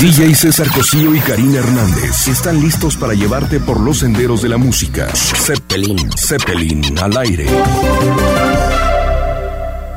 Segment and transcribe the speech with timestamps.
[0.00, 4.56] DJ César Cosío y Karina Hernández están listos para llevarte por los senderos de la
[4.58, 5.08] música.
[5.14, 7.46] Zeppelin, Zeppelin al aire.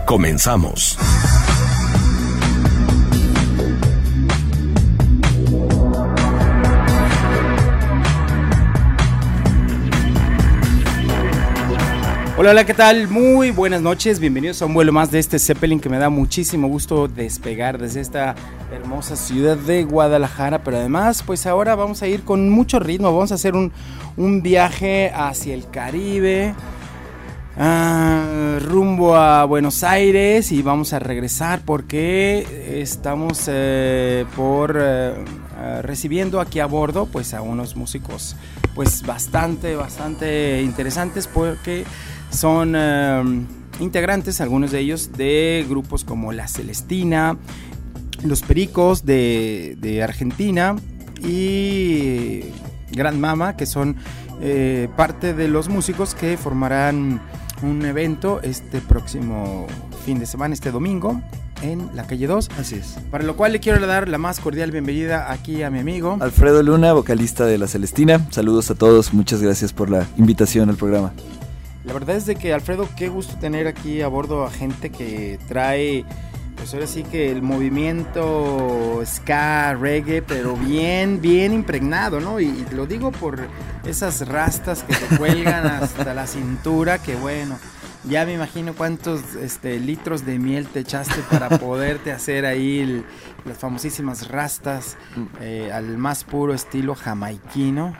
[0.06, 0.98] Comenzamos.
[12.36, 13.08] Hola, hola, ¿qué tal?
[13.10, 16.68] Muy buenas noches, bienvenidos a un vuelo más de este Zeppelin que me da muchísimo
[16.68, 18.34] gusto despegar desde esta
[18.72, 23.32] hermosa ciudad de Guadalajara, pero además pues ahora vamos a ir con mucho ritmo, vamos
[23.32, 23.72] a hacer un,
[24.18, 26.56] un viaje hacia el Caribe,
[27.56, 35.14] ah, rumbo a Buenos Aires y vamos a regresar porque estamos eh, por eh,
[35.56, 38.36] ah, recibiendo aquí a bordo pues a unos músicos
[38.74, 41.86] pues bastante, bastante interesantes porque
[42.34, 43.24] son eh,
[43.80, 47.38] integrantes, algunos de ellos, de grupos como La Celestina,
[48.24, 50.76] Los Pericos de, de Argentina
[51.24, 52.42] y
[52.92, 53.96] Gran Mama, que son
[54.42, 57.22] eh, parte de los músicos que formarán
[57.62, 59.68] un evento este próximo
[60.06, 61.22] fin de semana, este domingo,
[61.62, 62.50] en la calle 2.
[62.60, 62.98] Así es.
[63.10, 66.18] Para lo cual le quiero dar la más cordial bienvenida aquí a mi amigo.
[66.20, 68.28] Alfredo Luna, vocalista de La Celestina.
[68.32, 71.14] Saludos a todos, muchas gracias por la invitación al programa.
[71.86, 75.38] La verdad es de que Alfredo, qué gusto tener aquí a bordo a gente que
[75.48, 76.06] trae,
[76.56, 82.40] pues ahora sí que el movimiento ska, reggae, pero bien, bien impregnado, ¿no?
[82.40, 83.48] Y, y lo digo por
[83.86, 87.58] esas rastas que te cuelgan hasta la cintura, que bueno,
[88.06, 93.06] ya me imagino cuántos este, litros de miel te echaste para poderte hacer ahí el,
[93.46, 94.98] las famosísimas rastas
[95.40, 97.94] eh, al más puro estilo jamaiquino.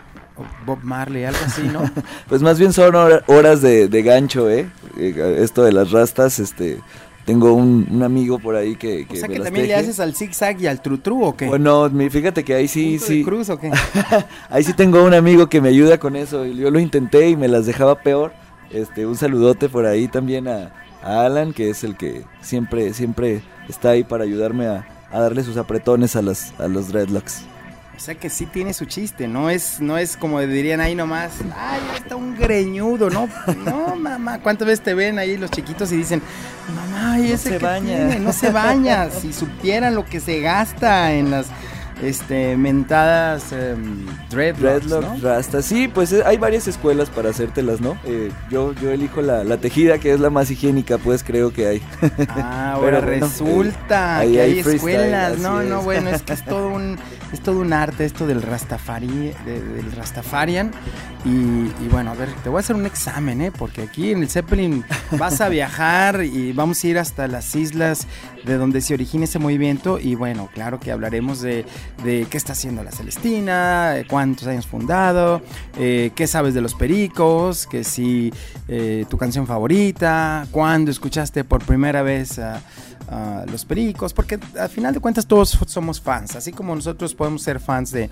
[0.66, 1.90] Bob Marley, algo así, ¿no?
[2.28, 2.96] pues más bien son
[3.28, 4.70] horas de, de gancho, ¿eh?
[4.98, 5.38] ¿eh?
[5.42, 6.80] Esto de las rastas, este...
[7.26, 9.68] Tengo un, un amigo por ahí que, que o sea que también teje.
[9.68, 11.46] le haces al zigzag y al trutru o qué?
[11.46, 13.18] Bueno, fíjate que ahí sí, ¿Punto sí.
[13.20, 13.72] De cruz o qué?
[14.50, 16.46] ahí sí tengo un amigo que me ayuda con eso.
[16.46, 18.34] Yo lo intenté y me las dejaba peor.
[18.72, 23.42] Este, un saludote por ahí también a, a Alan, que es el que siempre, siempre
[23.70, 27.46] está ahí para ayudarme a, a darle sus apretones a las, a los dreadlocks.
[27.96, 31.32] O sea que sí tiene su chiste, no es, no es como dirían ahí nomás,
[31.56, 33.30] ay, está un greñudo, ¿no?
[33.64, 36.22] No, mamá, ¿cuántas veces te ven ahí los chiquitos y dicen,
[36.76, 37.84] mamá, y No ese se que baña".
[38.10, 38.20] tiene?
[38.20, 41.46] no se baña, si supieran lo que se gasta en las
[42.02, 45.30] este mentadas em, dreadlocks, Dreadlock, ¿no?
[45.30, 45.62] Rasta.
[45.62, 47.98] Sí, pues eh, hay varias escuelas para hacértelas, ¿no?
[48.04, 51.68] Eh, yo, yo elijo la, la tejida, que es la más higiénica, pues creo que
[51.68, 51.82] hay.
[52.30, 55.40] Ah, ahora Pero bueno, resulta que hay escuelas.
[55.40, 56.98] No, no, bueno, es que es todo un
[57.32, 60.72] es todo un arte esto del Rastafari, de- del Rastafarian.
[61.26, 61.30] Y,
[61.84, 63.52] y bueno, a ver, te voy a hacer un examen, ¿eh?
[63.52, 64.84] Porque aquí en el Zeppelin
[65.18, 68.08] vas a viajar y vamos a ir hasta las islas
[68.46, 70.00] de donde se origina ese movimiento.
[70.00, 71.66] Y bueno, claro que hablaremos de,
[72.04, 75.42] qué está haciendo la Celestina, eh, cuántos años fundado,
[75.78, 78.34] eh, qué sabes de los pericos, que si
[78.68, 82.40] eh, tu canción favorita, cuándo escuchaste por primera vez
[83.52, 87.60] los pericos, porque al final de cuentas todos somos fans, así como nosotros podemos ser
[87.60, 88.10] fans de,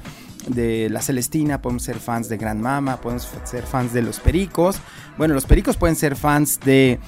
[0.47, 4.79] de la Celestina, podemos ser fans de Gran Mama, podemos ser fans de los pericos,
[5.17, 6.99] bueno, los pericos pueden ser fans de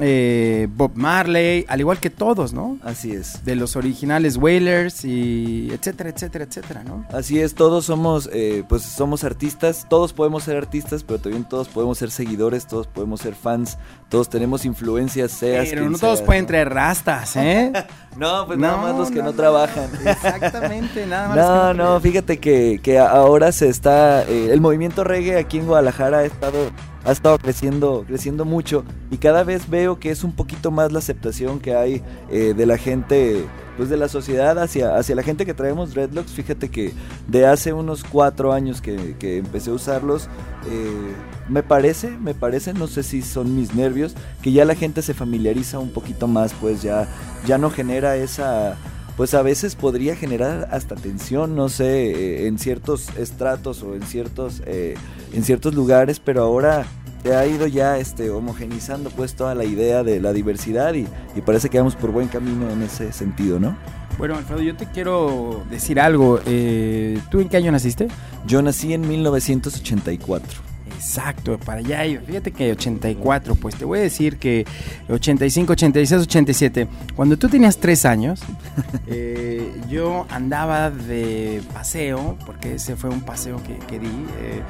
[0.00, 2.78] eh, Bob Marley, al igual que todos, ¿no?
[2.82, 3.44] Así es.
[3.44, 7.06] De los originales Wailers y etcétera, etcétera, etcétera, ¿no?
[7.12, 11.68] Así es, todos somos, eh, pues somos artistas, todos podemos ser artistas, pero también todos
[11.68, 13.78] podemos ser seguidores, todos podemos ser fans,
[14.08, 16.48] todos tenemos influencias, seas Pero no todos pueden ¿no?
[16.48, 17.72] traer rastas, ¿eh?
[18.16, 19.36] No, pues nada No, más los que no, no, no.
[19.36, 19.88] trabajan.
[20.04, 21.36] Exactamente, nada más.
[21.36, 25.58] los que No, no, fíjate que, que ahora se está, eh, el movimiento reggae aquí
[25.58, 26.70] en Guadalajara ha estado,
[27.04, 31.00] ha estado creciendo, creciendo mucho y cada vez veo que es un poquito más la
[31.00, 33.44] aceptación que hay eh, de la gente,
[33.76, 36.32] pues de la sociedad hacia, hacia la gente que traemos dreadlocks.
[36.32, 36.92] Fíjate que
[37.28, 40.28] de hace unos cuatro años que, que empecé a usarlos,
[40.70, 41.12] eh,
[41.48, 45.14] me parece, me parece, no sé si son mis nervios, que ya la gente se
[45.14, 47.08] familiariza un poquito más, pues ya,
[47.46, 48.76] ya no genera esa
[49.16, 54.02] pues a veces podría generar hasta tensión, no sé, eh, en ciertos estratos o en
[54.02, 54.94] ciertos, eh,
[55.32, 56.86] en ciertos lugares, pero ahora
[57.22, 61.06] se ha ido ya este, homogenizando pues toda la idea de la diversidad y,
[61.36, 63.76] y parece que vamos por buen camino en ese sentido, ¿no?
[64.18, 66.38] Bueno, Alfredo, yo te quiero decir algo.
[66.46, 68.08] Eh, ¿Tú en qué año naciste?
[68.46, 70.71] Yo nací en 1984.
[71.02, 72.04] Exacto, para allá.
[72.24, 74.64] Fíjate que 84, pues te voy a decir que
[75.08, 76.88] 85, 86, 87.
[77.16, 78.40] Cuando tú tenías 3 años,
[79.08, 84.62] eh, yo andaba de paseo, porque ese fue un paseo que, que di, eh,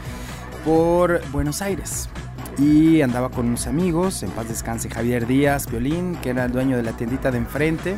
[0.64, 2.08] por Buenos Aires.
[2.58, 6.78] Y andaba con unos amigos, en paz descanse Javier Díaz, violín, que era el dueño
[6.78, 7.94] de la tiendita de enfrente.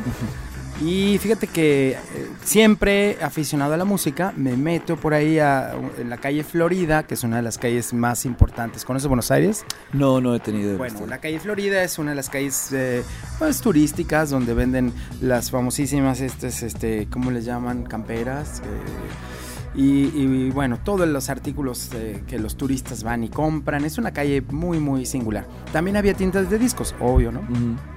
[0.81, 1.97] Y fíjate que eh,
[2.43, 7.13] siempre aficionado a la música, me meto por ahí a, en la calle Florida, que
[7.13, 8.83] es una de las calles más importantes.
[8.83, 9.63] ¿Conoces Buenos Aires?
[9.93, 10.77] No, no he tenido.
[10.77, 13.03] Bueno, la calle Florida es una de las calles eh,
[13.39, 14.91] pues, turísticas donde venden
[15.21, 17.83] las famosísimas, este, este, ¿cómo les llaman?
[17.83, 18.59] Camperas.
[18.59, 23.85] Eh, y, y, bueno, todos los artículos eh, que los turistas van y compran.
[23.85, 25.45] Es una calle muy, muy singular.
[25.71, 27.39] También había tiendas de discos, obvio, ¿no?
[27.39, 27.94] Ujú.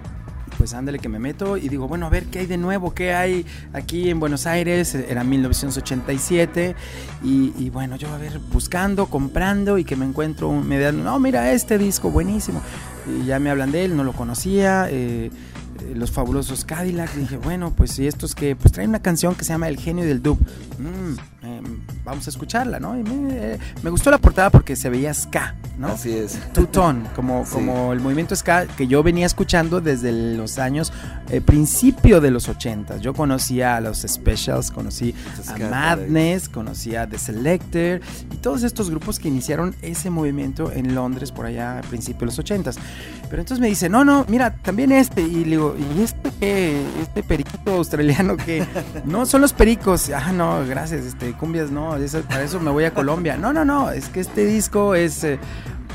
[0.58, 3.14] Pues ándale que me meto y digo, bueno, a ver qué hay de nuevo, qué
[3.14, 6.74] hay aquí en Buenos Aires, era 1987,
[7.22, 11.52] y, bueno, yo a ver, buscando, comprando y que me encuentro, me dan, no, mira
[11.52, 12.60] este disco, buenísimo,
[13.06, 15.30] y ya me hablan de él, no lo conocía, eh,
[15.94, 19.52] los fabulosos Cadillac, dije, bueno, pues y estos que, pues traen una canción que se
[19.52, 20.38] llama El genio del dub,
[20.78, 21.60] Mm, eh,
[22.04, 22.96] vamos a escucharla, ¿no?
[22.96, 25.88] Y me, eh, me gustó la portada porque se veía ska, ¿no?
[25.88, 26.38] Así es.
[26.52, 27.52] Two-tone, como, Sí.
[27.54, 30.92] como el movimiento ska que yo venía escuchando desde los años,
[31.30, 32.98] eh, principio de los 80.
[32.98, 35.16] Yo conocía a los Specials, conocí
[35.48, 38.00] a Madness, conocía a The Selector
[38.32, 42.26] y todos estos grupos que iniciaron ese movimiento en Londres por allá a principios de
[42.26, 42.70] los 80.
[43.28, 45.22] Pero entonces me dice, no, no, mira, también este.
[45.22, 46.82] Y le digo, ¿y este qué?
[47.02, 48.64] Este periquito australiano que
[49.04, 50.10] no son los pericos.
[50.10, 53.36] Ah, no, gracias, este, cumbias, no, eso- para eso me voy a Colombia.
[53.36, 55.38] No, no, no, es que este disco es, eh,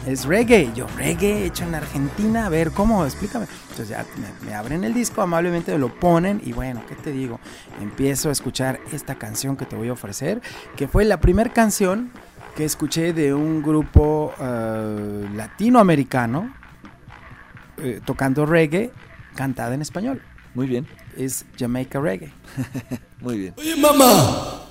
[0.08, 0.70] es reggae.
[0.76, 3.06] Yo, reggae hecho en Argentina, a ver, ¿cómo?
[3.06, 3.48] Explícame.
[3.72, 7.12] Entonces ya me, me abren el disco, amablemente me lo ponen y bueno, ¿qué te
[7.12, 7.40] digo?
[7.82, 10.42] Empiezo a escuchar esta canción que te voy a ofrecer,
[10.76, 12.12] que fue la primera canción
[12.56, 16.54] que escuché de un grupo eh, latinoamericano
[17.78, 18.92] eh, tocando reggae
[19.36, 20.22] cantada en español.
[20.54, 20.88] Muy bien,
[21.18, 22.32] Es Jamaica Reggae.
[23.22, 23.54] muy bien.
[23.58, 24.63] Oye, mamá.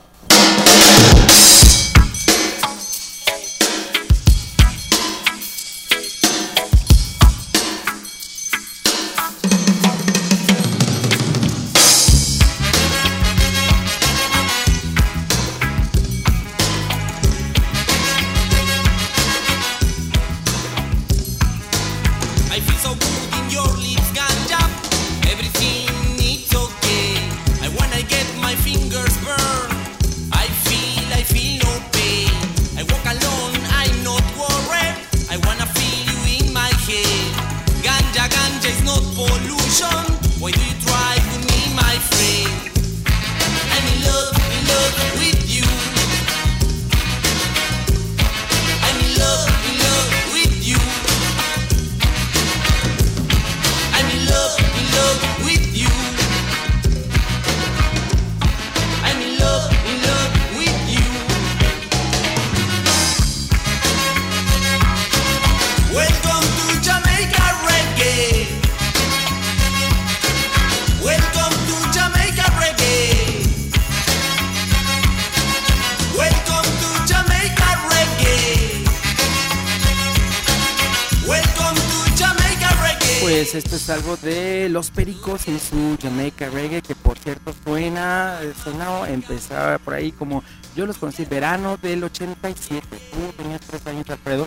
[85.44, 90.44] En su Jamaica Reggae, que por cierto suena, suena, empezaba por ahí como,
[90.77, 94.47] yo los conocí verano del 87, tú tenías tres años Alfredo,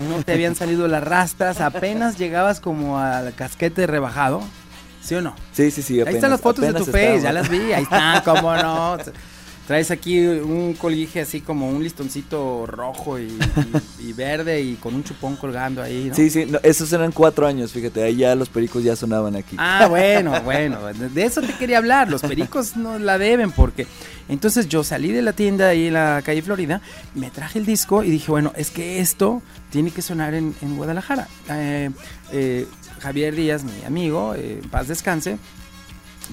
[0.00, 4.42] no te habían salido las rastras, apenas llegabas como al casquete rebajado,
[5.00, 5.34] ¿sí o no?
[5.52, 6.02] Sí, sí, sí.
[6.02, 8.98] ahí están las fotos de tu face, ya las vi, ahí están, cómo no.
[9.66, 13.24] Traes aquí un colguije así como un listoncito rojo y,
[13.98, 16.14] y- y verde y con un chupón colgando ahí, ¿no?
[16.14, 19.56] Sí, sí, no, esos eran cuatro años, fíjate, ahí ya los pericos ya sonaban aquí.
[19.58, 22.08] Ah, bueno, bueno, de eso te quería hablar.
[22.08, 23.88] Los pericos no la deben porque
[24.28, 26.80] entonces yo salí de la tienda ahí en la calle Florida,
[27.16, 30.76] me traje el disco y dije, bueno, es que esto tiene que sonar en, en
[30.76, 31.26] Guadalajara.
[31.50, 31.90] Eh,
[32.32, 32.66] eh,
[33.00, 35.38] Javier Díaz, mi amigo, eh, paz descanse,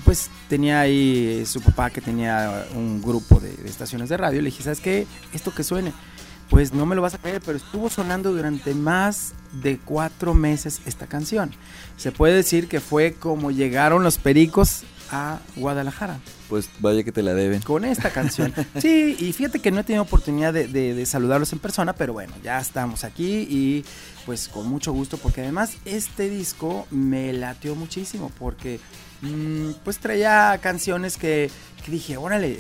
[0.06, 4.42] pues tenía ahí eh, su papá que tenía un grupo de, de estaciones de radio.
[4.42, 5.06] Le dije, ¿sabes qué?
[5.34, 5.94] Esto que suene.
[6.50, 9.34] Pues no me lo vas a creer, pero estuvo sonando durante más
[9.64, 11.52] de cuatro meses esta canción.
[11.98, 16.20] Se puede decir que fue como llegaron los pericos a Guadalajara
[16.50, 17.62] Pues vaya que te la deben.
[17.62, 18.54] con esta canción.
[18.80, 22.14] Sí, y fíjate que no he tenido oportunidad de, de- de saludarlos en persona, pero
[22.14, 23.86] bueno, ya estamos aquí y
[24.26, 28.80] pues con mucho gusto, porque además este disco me lateó muchísimo, porque
[29.84, 31.50] pues traía canciones que,
[31.88, 32.58] dije, órale,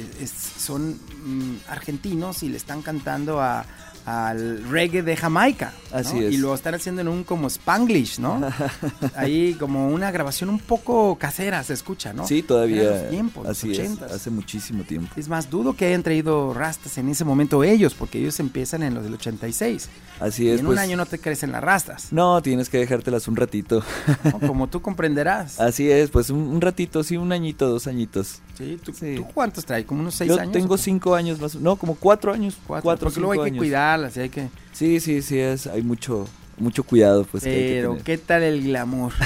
[0.57, 3.65] son mm, argentinos y le están cantando a,
[4.05, 5.73] al reggae de Jamaica.
[5.91, 5.97] ¿no?
[5.97, 6.33] Así es.
[6.33, 8.41] Y lo están haciendo en un como Spanglish, ¿no?
[9.15, 12.27] Ahí como una grabación un poco casera se escucha, ¿no?
[12.27, 12.83] Sí, todavía.
[12.83, 14.11] Los tiempos, los así es, 80s.
[14.11, 15.13] hace muchísimo tiempo.
[15.15, 18.93] Es más, dudo que hayan traído rastas en ese momento ellos, porque ellos empiezan en
[18.95, 19.89] los del 86.
[20.19, 20.77] Así Y es, en pues.
[20.77, 23.83] un año no te crecen las rastas, No, tienes que dejártelas un ratito.
[24.23, 24.39] ¿no?
[24.47, 25.59] como tú comprenderás.
[25.59, 28.39] Así es, pues un, un ratito, sí, un añito, dos añitos.
[28.57, 29.15] Sí, ¿tú, Sí.
[29.15, 29.85] tú cuántos traes?
[29.85, 30.53] ¿Como unos seis Yo años?
[30.53, 30.83] tengo ¿O qué?
[30.83, 32.55] cinco años más, no, como cuatro años.
[32.67, 32.83] cuatro.
[32.83, 33.61] Cuatro, porque luego cinco hay que años.
[33.93, 34.49] Hay que...
[34.71, 37.43] Sí, sí, sí, es, hay mucho, mucho cuidado, pues.
[37.43, 37.97] que hay que Pero.
[38.03, 39.13] ¿qué tal el glamour?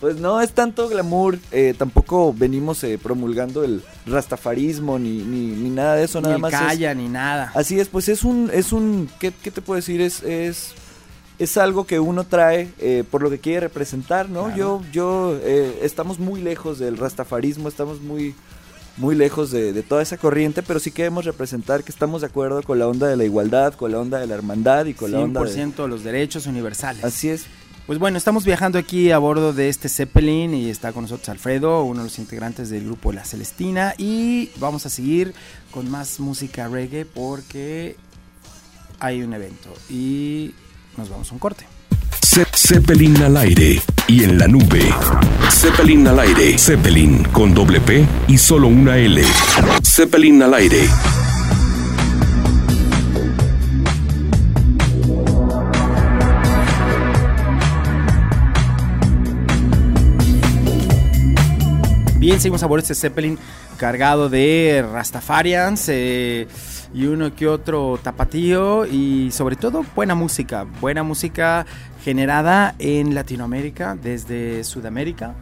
[0.00, 5.70] Pues no es tanto glamour, eh, tampoco venimos eh, promulgando el rastafarismo ni, ni, ni
[5.70, 6.52] nada de eso, ni nada el más.
[6.52, 7.52] es- calla, ni nada.
[7.54, 10.00] Así es, pues es un, es un, ¿qué, qué te puedo decir?
[10.00, 10.72] Es, es,
[11.38, 14.46] es algo que uno trae eh, por lo que quiere representar, ¿no?
[14.46, 14.56] Claro.
[14.56, 18.34] Yo, yo, eh, estamos muy lejos del rastafarismo, estamos muy,
[18.96, 22.62] muy lejos de, de toda esa corriente, pero sí queremos representar que estamos de acuerdo
[22.62, 25.20] con la onda de la igualdad, con la onda de la hermandad y con la
[25.20, 25.50] onda de...
[25.50, 27.04] 100% de los derechos universales.
[27.04, 27.46] Así es.
[27.86, 31.82] Pues bueno, estamos viajando aquí a bordo de este Zeppelin y está con nosotros Alfredo,
[31.82, 35.34] uno de los integrantes del grupo La Celestina y vamos a seguir
[35.72, 37.96] con más música reggae porque
[39.00, 40.54] hay un evento y
[40.96, 41.66] nos vamos a un corte.
[42.62, 44.82] Ze- Zeppelin al aire y en la nube.
[45.50, 46.56] Zeppelin al aire.
[46.58, 49.22] Zeppelin con doble P y solo una L.
[49.82, 50.88] Zeppelin al aire.
[62.18, 63.36] Bien, seguimos a bordo de este Zeppelin
[63.76, 66.46] cargado de Rastafarians eh,
[66.94, 71.66] y uno que otro tapatío y sobre todo buena música, buena música
[72.04, 75.34] generada en Latinoamérica desde Sudamérica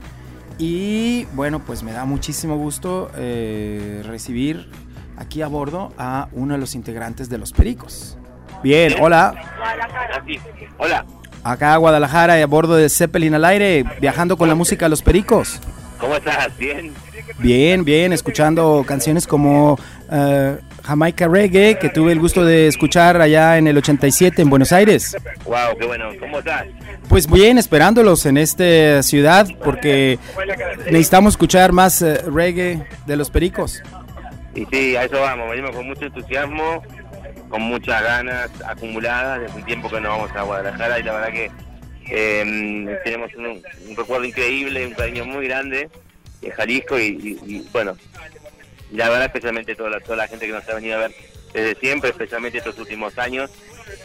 [0.59, 4.69] y bueno pues me da muchísimo gusto eh, recibir
[5.16, 8.16] aquí a bordo a uno de los integrantes de Los Pericos.
[8.62, 9.35] Bien, hola.
[10.78, 11.04] Hola,
[11.42, 14.90] acá a Guadalajara y a bordo de Zeppelin al aire viajando con la música de
[14.90, 15.61] Los Pericos.
[16.00, 16.57] ¿cómo estás?
[16.59, 16.92] Bien.
[17.38, 19.78] Bien, bien, escuchando canciones como
[20.11, 24.72] eh, Jamaica Reggae, que tuve el gusto de escuchar allá en el 87 en Buenos
[24.72, 25.16] Aires.
[25.44, 26.10] Wow, qué bueno.
[26.18, 26.66] ¿Cómo estás?
[27.08, 30.18] Pues bien, esperándolos en esta ciudad, porque
[30.87, 33.82] necesitamos escuchar más eh, reggae de los pericos.
[34.54, 35.50] Y sí, a eso vamos.
[35.50, 36.82] Venimos con mucho entusiasmo,
[37.49, 41.32] con muchas ganas acumuladas desde un tiempo que no vamos a Guadalajara y la verdad
[41.32, 41.50] que
[42.12, 45.88] eh, tenemos un, un recuerdo increíble, un cariño muy grande
[46.40, 47.02] de Jalisco y,
[47.44, 47.96] y- y, bueno,
[48.90, 51.14] y la verdad especialmente toda la, toda la gente que nos ha venido a ver
[51.52, 53.50] desde siempre, especialmente estos últimos años,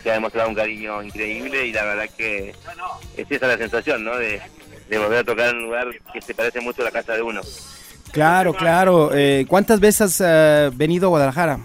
[0.01, 2.55] que ha demostrado un cariño increíble y la verdad que
[3.17, 4.17] es esa la sensación, ¿no?
[4.17, 4.41] De,
[4.89, 7.21] de volver a tocar en un lugar que se parece mucho a la casa de
[7.21, 7.41] uno.
[8.11, 9.11] Claro, claro.
[9.13, 11.59] Eh, ¿Cuántas veces has eh, venido a Guadalajara?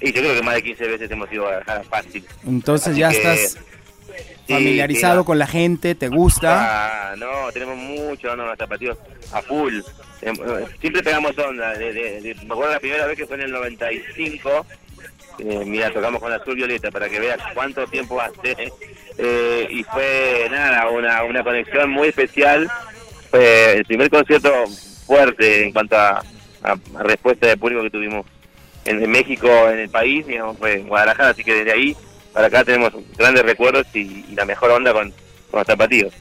[0.00, 2.26] Y yo creo que más de 15 veces hemos ido a Guadalajara fácil.
[2.46, 3.58] Entonces Así ya que, estás
[4.48, 7.12] familiarizado sí, con la gente, ¿te gusta?
[7.12, 8.98] Ah, no, tenemos mucho, no, los zapatillos
[9.32, 9.80] a full.
[10.22, 11.74] Em, eh, Siempre pegamos onda.
[11.74, 14.66] de- de- de- me acuerdo la primera vez que fue en el 95.
[15.38, 18.72] eh, mira, tocamos con Azul Violeta para que veas cuánto tiempo hace.
[19.18, 22.68] eh, y fue, nada, una, una conexión muy especial.
[23.30, 24.50] Fue el primer concierto
[25.06, 26.22] fuerte en cuanto a,
[26.62, 28.26] a- respuesta de público que tuvimos
[28.84, 31.30] en, México, en el país, digamos, fue en Guadalajara.
[31.30, 31.96] Así que desde ahí
[32.32, 35.10] para acá tenemos grandes recuerdos y, y la mejor onda con,
[35.50, 36.12] con los zapatillos.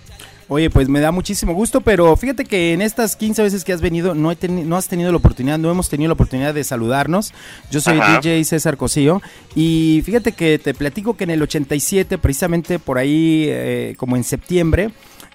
[0.49, 3.81] Oye, pues me da muchísimo gusto, pero fíjate que en estas 15 veces que has
[3.81, 7.33] venido no, he no has tenido la oportunidad, no hemos tenido la oportunidad de saludarnos.
[7.69, 8.19] Yo soy Ajá.
[8.21, 9.21] DJ César Cosío
[9.55, 14.23] y fíjate que te platico que en el 87, precisamente por ahí, eh, como en
[14.23, 14.91] septiembre,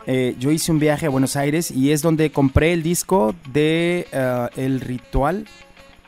[0.06, 4.06] eh, yo hice un viaje a Buenos Aires y es donde compré el disco de
[4.10, 5.46] eh, El Ritual.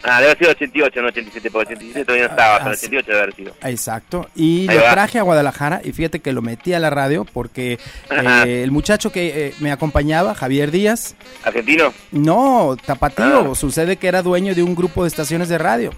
[0.04, 2.86] Ah, debe haber sido 88, no 87, porque 87 todavía no estaba, pero Ah, sí.
[2.86, 3.54] 88 debe haber sido.
[3.62, 4.28] Exacto.
[4.36, 4.92] Y Ahí lo va.
[4.92, 7.78] traje a Guadalajara y fíjate que lo metí a la radio porque
[8.10, 11.92] eh, el muchacho que eh, me acompañaba, Javier Díaz, ¿Argentino?
[12.12, 13.52] No, tapatío.
[13.52, 13.54] Ah.
[13.54, 15.90] Sucede que era dueño de un grupo de estaciones de radio.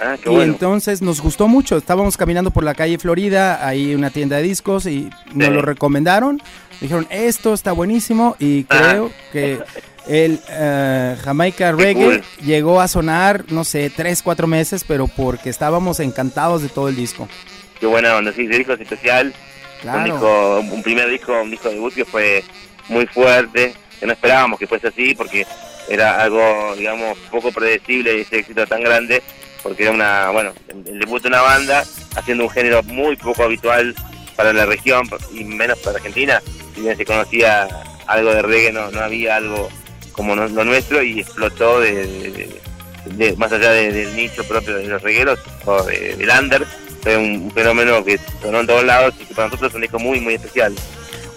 [0.00, 0.52] Ah, qué y bueno.
[0.52, 1.76] entonces nos gustó mucho.
[1.76, 5.54] Estábamos caminando por la calle Florida, ahí una tienda de discos, y nos Sí.
[5.54, 6.40] lo recomendaron.
[6.80, 8.36] Dijeron, esto está buenísimo.
[8.38, 9.58] Y creo que
[10.08, 12.24] el eh, Jamaica Reggae cool.
[12.42, 16.96] llegó a sonar, no sé, tres, cuatro meses, pero porque estábamos encantados de todo el
[16.96, 17.28] disco.
[17.78, 19.28] Qué buena onda, sí, disco es especial.
[19.28, 20.04] Un, Claro.
[20.12, 22.42] disco, un primer disco, un disco debut que fue
[22.88, 25.46] muy fuerte, que no esperábamos que fuese así, porque
[25.88, 29.22] era algo, digamos, poco predecible y ese éxito tan grande,
[29.62, 31.84] porque era una, bueno, el debut de una banda
[32.16, 33.94] haciendo un género muy poco habitual
[34.34, 36.42] para la región y menos para Argentina.
[36.74, 37.68] Si bien se conocía
[38.08, 39.68] algo de reggae, no, no había algo
[40.18, 42.60] como no- lo nuestro y explotó de, de- de-
[43.16, 46.66] de- más allá de- del nicho propio de los regueros o de- del under,
[47.02, 49.98] fue un fenómeno que sonó en todos lados y que para nosotros es un disco
[49.98, 50.74] muy, muy especial.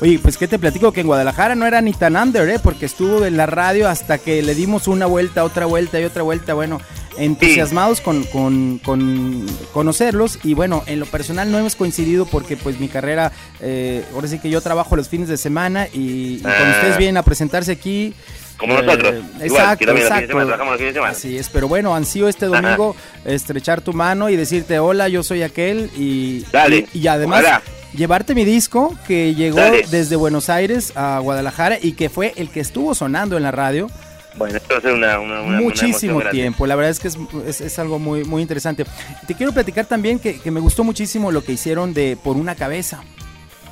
[0.02, 2.58] Oye, pues qué te platico que en Guadalajara no era ni tan under, ¿eh?
[2.62, 6.24] Porque estuvo en la radio hasta que le dimos una vuelta, otra vuelta y otra
[6.24, 6.56] vuelta.
[6.56, 6.82] Bueno,
[7.20, 12.80] entusiasmados con, con, con conocerlos y bueno, en lo personal no hemos coincidido porque pues
[12.80, 16.64] mi carrera, eh, ahora sí que yo trabajo los fines de semana y, y cuando
[16.66, 16.72] Ah.
[16.78, 18.16] ustedes vienen a presentarse aquí...
[18.62, 19.13] Como eh, nosotros.
[19.15, 20.27] Igual, que exacto, también los fines de exacto.
[20.27, 21.12] semana trabajamos los fines de semana.
[21.12, 25.41] Así es, pero bueno, ansío este domingo estrechar tu mano y decirte hola, yo soy
[25.44, 27.62] aquel y, Dale, y, y además ojalá.
[27.94, 29.86] llevarte mi disco que llegó Dale.
[29.91, 33.89] desde Buenos Aires a Guadalajara y que fue el que estuvo sonando en la radio
[34.38, 36.65] Bueno, esto va a ser una, una, una- muchísimo tiempo.
[36.68, 38.86] La verdad es que es, es- es algo muy, muy interesante.
[39.27, 42.56] Te quiero platicar también que, que me gustó muchísimo lo que hicieron de Por una
[42.56, 43.03] cabeza.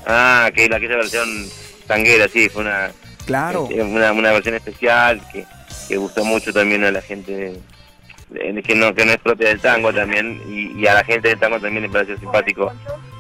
[0.06, 1.28] Ah, que la aquella versión
[1.88, 2.92] tanguera, sí, fue una,
[3.30, 3.68] Claro.
[3.72, 5.46] eh, una, una versión especial que,
[5.88, 7.60] que gustó mucho también a la gente
[8.64, 11.60] que no que no es propia del tango también y, a la gente del tango
[11.60, 12.72] también le pareció simpático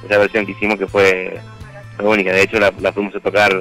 [0.05, 1.39] esa versión que hicimos que fue,
[1.97, 2.31] fue única.
[2.31, 3.51] De hecho la, la fuimos a tocar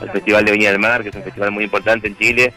[0.00, 2.52] al Festival de Viña del Mar, que es un festival muy importante en Chile.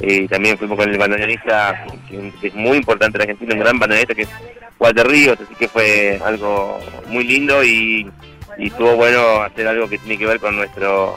[0.00, 3.78] eh, Y también fuimos con el bandoneonista, que es muy importante en Argentina, un gran
[3.78, 4.28] bandoneonista que es
[4.78, 8.08] Walter Ríos, así que fue algo muy lindo y,
[8.58, 11.16] y estuvo bueno hacer algo que tiene que ver con nuestro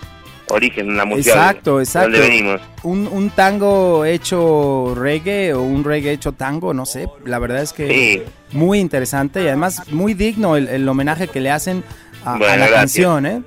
[0.51, 1.31] origen, la música.
[1.31, 2.11] Exacto, exacto.
[2.11, 2.61] dónde venimos.
[2.83, 7.07] Un, un tango hecho reggae o un reggae hecho tango, no sé.
[7.25, 11.39] La verdad es que Sí, muy interesante y además muy digno el, el homenaje que
[11.39, 11.83] le hacen
[12.25, 12.71] a, la gracias.
[12.71, 13.41] canción, ¿eh?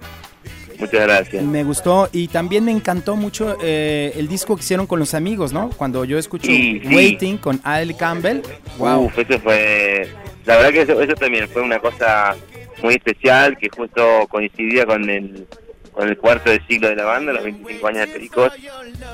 [0.78, 1.42] muchas gracias.
[1.44, 5.52] Me gustó y también me encantó mucho eh, el disco que hicieron con los amigos,
[5.52, 5.70] ¿no?
[5.70, 6.94] Cuando yo escucho Sí, sí.
[6.94, 8.40] Waiting con Al Campbell,
[8.78, 9.04] wow.
[9.04, 10.08] Uf, eso fue.
[10.44, 12.34] La verdad que eso, eso también fue una cosa
[12.82, 15.46] muy especial que justo coincidía con el
[15.94, 18.52] con el cuarto del siglo de la banda, los 25 años de Pericos.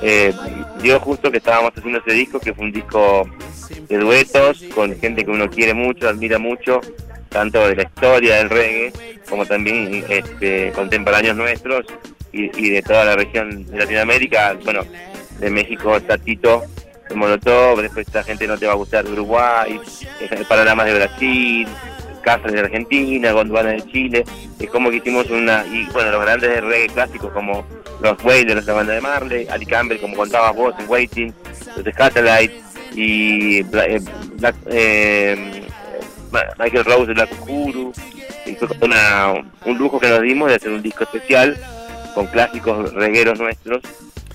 [0.01, 0.33] Eh,
[0.81, 3.29] dio justo que estábamos haciendo ese disco, que fue un disco
[3.87, 6.81] de duetos con gente que uno quiere mucho, admira mucho,
[7.29, 8.93] tanto de la historia del reggae
[9.29, 11.85] como también este, contemporáneos nuestros
[12.33, 14.57] y, de toda la región de Latinoamérica.
[14.63, 14.81] Bueno,
[15.39, 16.63] de México, Tatito,
[17.09, 19.79] de Molotov, después esta gente no te va a gustar de Uruguay,
[20.19, 21.67] eh, Panoramas de Brasil,
[22.21, 24.23] Casas de Argentina, Gondwana de Chile.
[24.59, 25.65] Es como que hicimos una.
[25.67, 27.65] Y bueno, los grandes de reggae clásicos como
[28.01, 31.33] los Wailers, la banda de Marley, Ali Campbell, como contabas vos, en Waiting,
[31.75, 32.59] los Satellite
[32.95, 34.01] y Bla- eh,
[34.37, 35.63] Black, eh,
[36.57, 37.93] Michael Rose de Black Uhuru.
[38.45, 39.33] Y fue una,
[39.65, 41.57] un lujo que nos dimos de hacer un disco especial
[42.15, 43.81] con clásicos regueros nuestros,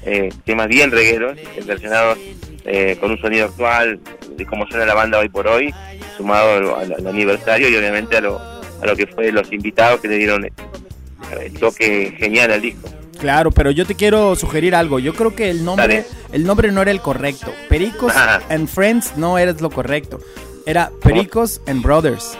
[0.06, 2.18] eh, temas bien regueros, versionados
[2.64, 4.00] eh, con un sonido actual,
[4.36, 5.74] de cómo suena la banda hoy por hoy,
[6.16, 10.08] sumado al, al aniversario y obviamente a lo, a lo que fue los invitados que
[10.08, 10.52] le dieron el,
[11.42, 12.88] el toque genial al disco.
[13.18, 14.98] Claro, pero yo te quiero sugerir algo.
[14.98, 16.06] Yo creo que el nombre, Dale.
[16.32, 17.52] el nombre no era el correcto.
[17.68, 18.42] Pericos Ajá.
[18.50, 20.20] and Friends no era lo correcto.
[20.66, 22.36] Era Pericos and Brothers,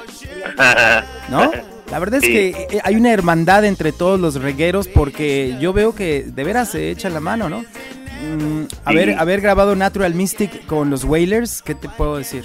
[1.30, 1.50] ¿no?
[1.90, 2.32] La verdad es Sí.
[2.32, 6.70] que eh, hay una hermandad entre todos los regueros porque yo veo que de veras
[6.70, 7.60] se echan la mano, ¿no?
[7.60, 8.76] Mm, Sí.
[8.84, 12.44] haber, haber grabado Natural Mystic con los Wailers, ¿qué te puedo decir?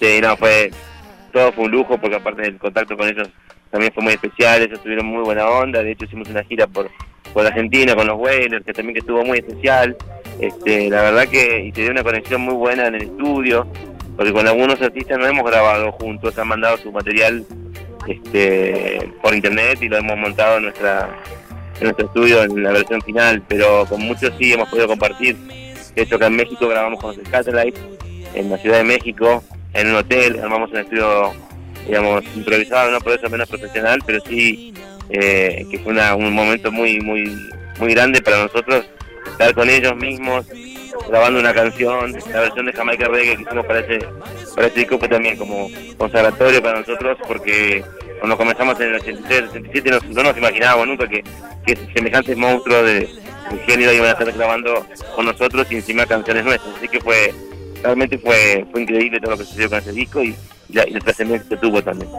[0.00, 0.70] Sí, no, fue
[1.32, 3.28] todo fue un lujo porque aparte del contacto con ellos
[3.70, 6.88] también fue muy especial, ellos tuvieron muy buena onda, de hecho hicimos una gira por,
[7.32, 9.96] por Argentina con los Wailers, que también que estuvo muy especial,
[10.40, 13.66] este, la verdad que y se dio una conexión muy buena en el estudio,
[14.16, 17.44] porque con algunos artistas no hemos grabado juntos, han mandado su material
[18.08, 21.08] este, por internet y lo hemos montado en nuestra
[21.80, 25.36] nuestro estudio en la versión final, pero con muchos sí hemos podido compartir.
[25.94, 27.78] De hecho, acá en México grabamos con los Satellite,
[28.34, 31.32] en la Ciudad de México, en un hotel, armamos un estudio,
[31.86, 34.72] digamos, improvisado, no por eso menos profesional, pero sí
[35.10, 37.24] eh, que fue una- un momento muy, muy,
[37.78, 38.86] muy grande para nosotros
[39.32, 40.46] estar con ellos mismos,
[41.08, 44.06] grabando una canción, la versión de Jamaica Reggae que hicimos para ese,
[44.54, 47.84] para ese disco fue también como consagratorio para nosotros porque
[48.18, 51.22] cuando comenzamos en el 83, 87 no, no nos imaginábamos nunca que,
[51.66, 56.44] que semejantes monstruos de, de género iban a estar grabando con nosotros y encima canciones
[56.44, 57.34] nuestras, así que fue
[57.82, 60.34] realmente fue fue increíble todo lo que sucedió con ese disco y,
[60.68, 62.10] y la, y la trascendencia que tuvo también.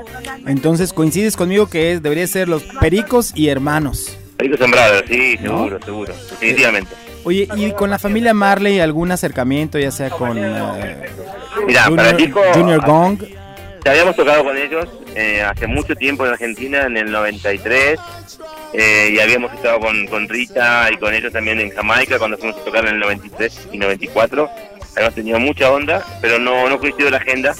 [0.45, 4.17] Entonces coincides conmigo que es, debería ser los Pericos y Hermanos.
[4.37, 5.57] Perico Sembrado, sí, ¿No?
[5.57, 6.91] seguro, seguro, definitivamente.
[7.25, 11.09] Oye, ¿y con la familia Marley algún acercamiento, ya sea con eh,
[11.65, 13.19] Mira, para disco Junior Gong?
[13.83, 17.99] Ya habíamos tocado con ellos eh, hace mucho tiempo en Argentina, en el 93,
[18.73, 22.61] eh, y habíamos estado con, con Rita y con ellos también en Jamaica cuando fuimos
[22.61, 24.49] a tocar en el 93 y 94.
[24.95, 27.55] Habíamos tenido mucha onda, pero no, no coincidió la agenda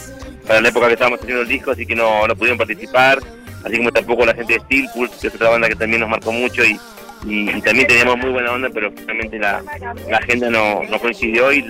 [0.46, 3.20] para la época que estábamos haciendo el disco, así que no, no pudieron participar,
[3.64, 6.10] así como tampoco la gente de Steel Pulse, que es otra banda que también nos
[6.10, 6.80] marcó mucho y,
[7.26, 9.64] y, y también teníamos muy buena onda, pero finalmente la,
[10.10, 11.66] la agenda no, no coincidió y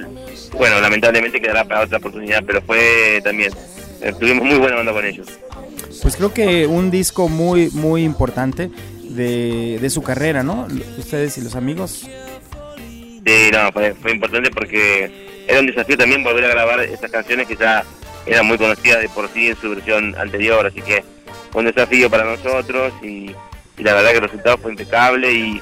[0.54, 3.52] bueno, lamentablemente quedará para otra oportunidad, pero fue también,
[4.02, 5.28] eh, tuvimos muy buena onda con ellos.
[6.02, 8.70] pues creo que un disco muy, muy importante
[9.04, 10.68] de, de su carrera, ¿no?
[10.98, 12.08] Ustedes y los amigos.
[13.26, 17.48] Sí, no, fue, fue importante porque era un desafío también volver a grabar esas canciones
[17.48, 17.84] que ya
[18.26, 21.04] eran muy conocidas de por sí en su versión anterior, así que
[21.52, 23.32] fue un desafío para nosotros y,
[23.78, 25.62] y la verdad que el resultado fue impecable y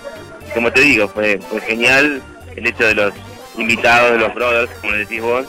[0.53, 2.21] como te digo, fue, genial
[2.55, 3.13] el hecho de los
[3.57, 5.45] invitados, de los brothers, como decís vos,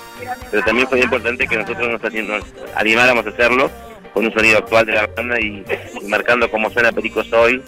[0.50, 3.70] pero también fue importante que nosotros nos, nos animáramos a hacerlo
[4.12, 5.64] con un sonido actual de la banda y,
[6.08, 7.62] marcando cómo suena Pericos hoy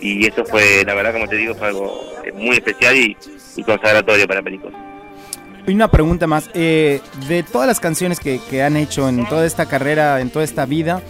[0.00, 3.16] y eso fue, la verdad como te digo, fue algo eh, muy especial y,
[3.56, 4.72] y consagratorio para Pericos.
[5.66, 9.64] Y una pregunta más, eh, de todas las canciones que han hecho en toda esta
[9.66, 11.02] carrera, en toda esta vida,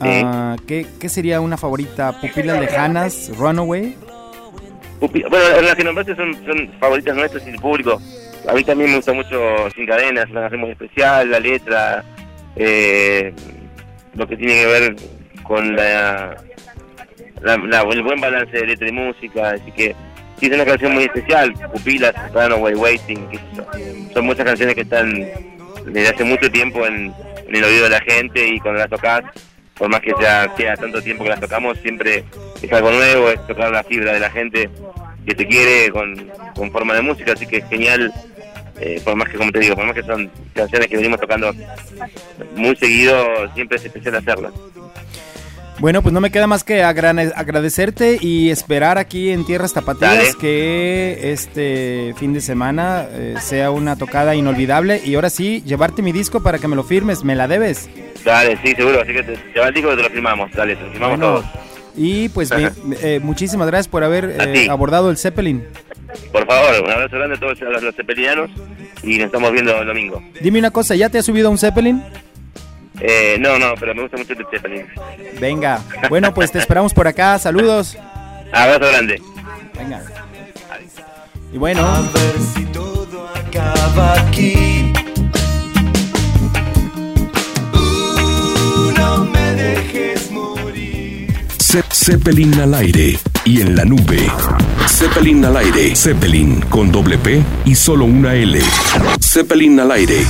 [0.00, 2.20] ah, ¿qué, qué sería una favorita?
[2.20, 3.30] ¿Pupilas lejanas?
[3.36, 3.96] ¿Runaway?
[5.00, 8.00] Pupi- Bueno, las que nombraste son, son favoritas nuestras y del público.
[8.48, 12.04] A mí también me gusta mucho Sin Cadenas, una canción muy especial, la letra,
[12.56, 13.32] eh,
[14.14, 14.96] lo que tiene que ver
[15.42, 16.36] con la,
[17.42, 19.50] la- la- el buen balance de letra y música.
[19.50, 19.94] Así que
[20.38, 21.52] sí, es una canción muy especial.
[21.72, 25.12] Pupilas, Runaway, Waiting, que son, son muchas canciones que están
[25.86, 27.12] desde hace mucho tiempo en,
[27.46, 29.22] en el oído de la gente y cuando las tocas,
[29.80, 32.22] por más que sea, sea tanto tiempo que las tocamos, siempre
[32.60, 34.68] es algo nuevo, es tocar la fibra de la gente
[35.24, 38.12] que te quiere con, con forma de música, así que es genial,
[38.78, 41.54] eh, por más que, como te digo, por más que son canciones que venimos tocando
[42.56, 44.52] muy seguido, siempre es especial hacerlas.
[45.80, 50.34] Bueno, pues no me queda más que agradecerte y esperar aquí en Tierras Tapatías Dale.
[50.38, 56.12] que este fin de semana eh, sea una tocada inolvidable y ahora sí, llevarte mi
[56.12, 57.88] disco para que me lo firmes, me la debes.
[58.26, 60.76] Dale, sí, seguro, así que te, te va el disco que te lo firmamos, dale,
[60.76, 61.46] te lo firmamos Bueno, todos.
[61.96, 65.64] y pues bien, eh, muchísimas gracias por haber eh, abordado el Zeppelin.
[66.30, 68.50] Por favor, un abrazo grande a todos los, los cepelinanos
[69.02, 70.22] y nos estamos viendo el domingo.
[70.42, 72.02] Dime una cosa, ¿ya te has subido a un Zeppelin?
[73.00, 74.86] Eh, no, no, pero me gusta mucho el Zeppelin.
[75.40, 77.96] Venga, bueno, pues te esperamos por acá, saludos.
[78.52, 79.22] Abrazo grande.
[79.78, 80.02] Venga.
[81.52, 84.92] Y bueno, A ver si todo acaba aquí.
[87.72, 91.34] Uh, no me dejes morir.
[91.58, 94.30] Ze- Zeppelin al aire y en la nube.
[94.86, 95.94] Zeppelin al aire.
[95.96, 98.60] Zeppelin con doble P y solo una L.
[99.20, 100.24] Zeppelin al aire.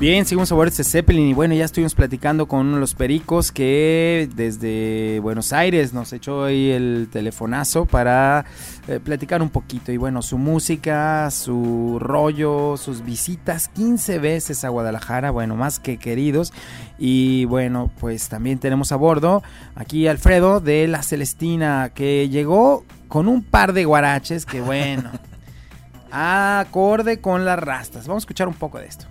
[0.00, 2.94] Bien, seguimos a bordo de Zeppelin y bueno, ya estuvimos platicando con uno de los
[2.94, 8.46] pericos que desde Buenos Aires nos echó ahí el telefonazo para
[8.88, 14.70] eh, platicar un poquito y bueno, su música, su rollo, sus visitas 15 veces a
[14.70, 16.54] Guadalajara, bueno, más que queridos
[16.98, 19.42] y bueno, pues también tenemos a bordo
[19.74, 25.10] aquí Alfredo de La Celestina que llegó con un par de guaraches que bueno,
[26.10, 28.06] acorde con las rastas.
[28.06, 29.09] Vamos a escuchar un poco de esto.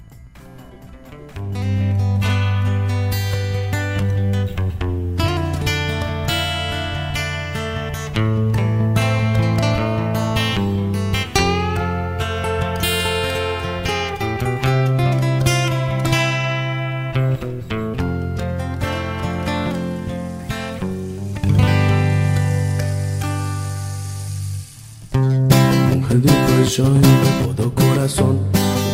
[27.55, 28.39] Todo corazón,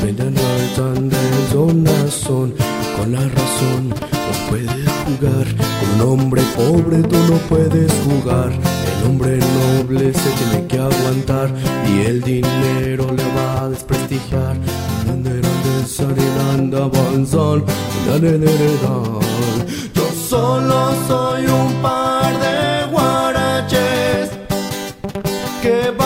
[0.02, 0.34] venden
[0.76, 1.18] tan de
[2.10, 2.54] son
[2.96, 5.46] con la razón no puedes jugar,
[5.80, 8.52] con un hombre pobre tú no puedes jugar,
[9.06, 11.50] hombre noble se tiene que aguantar
[11.88, 14.56] y el dinero le va a desprestigiar.
[19.94, 24.30] Yo solo soy un par de guaraches
[25.62, 26.05] que bailan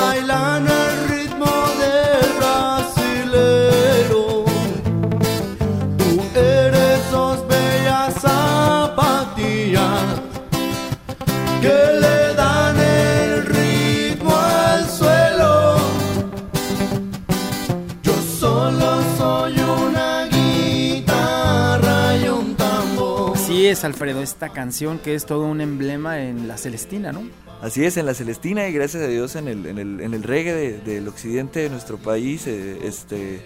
[23.79, 27.23] es, Alfredo, esta canción que es todo un emblema en la Celestina, ¿no?
[27.61, 30.23] Así es, en la Celestina y gracias a Dios en el, en el, en el
[30.23, 33.41] reggae de- del occidente de nuestro país eh, este,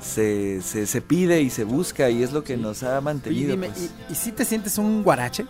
[0.00, 3.50] se, se, se pide y se busca y es lo que nos ha mantenido.
[3.52, 3.90] dime, pues.
[4.08, 5.44] ¿y, y si te sientes un guarache?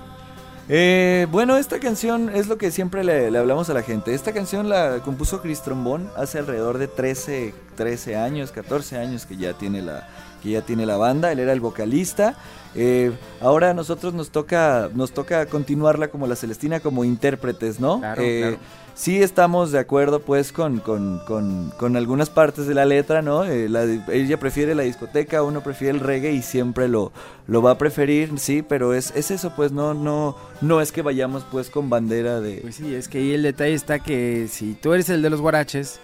[0.69, 4.15] Eh, bueno, esta canción es lo que siempre le, le hablamos a la gente.
[4.15, 9.37] Esta canción la compuso Chris Trombón hace alrededor de 13, 13 años, 14 años que
[9.37, 10.09] ya tiene la,
[10.43, 12.35] que ya tiene la banda, él era el vocalista.
[12.75, 17.99] Eh, ahora a nosotros nos toca, nos toca continuarla como la Celestina, como intérpretes, ¿no?
[18.01, 18.57] Claro, Eh, claro.
[18.95, 23.45] Sí estamos de acuerdo pues con, con, con, con algunas partes de la letra, ¿no?
[23.45, 27.11] Eh, la ella prefiere la discoteca, uno prefiere el reggae y siempre lo,
[27.47, 31.01] lo va a preferir, sí, pero es, es eso, pues no, no, no es que
[31.01, 32.59] vayamos pues con bandera de...
[32.61, 35.41] Pues sí, es que ahí el detalle está que si tú eres el de los
[35.41, 35.99] guaraches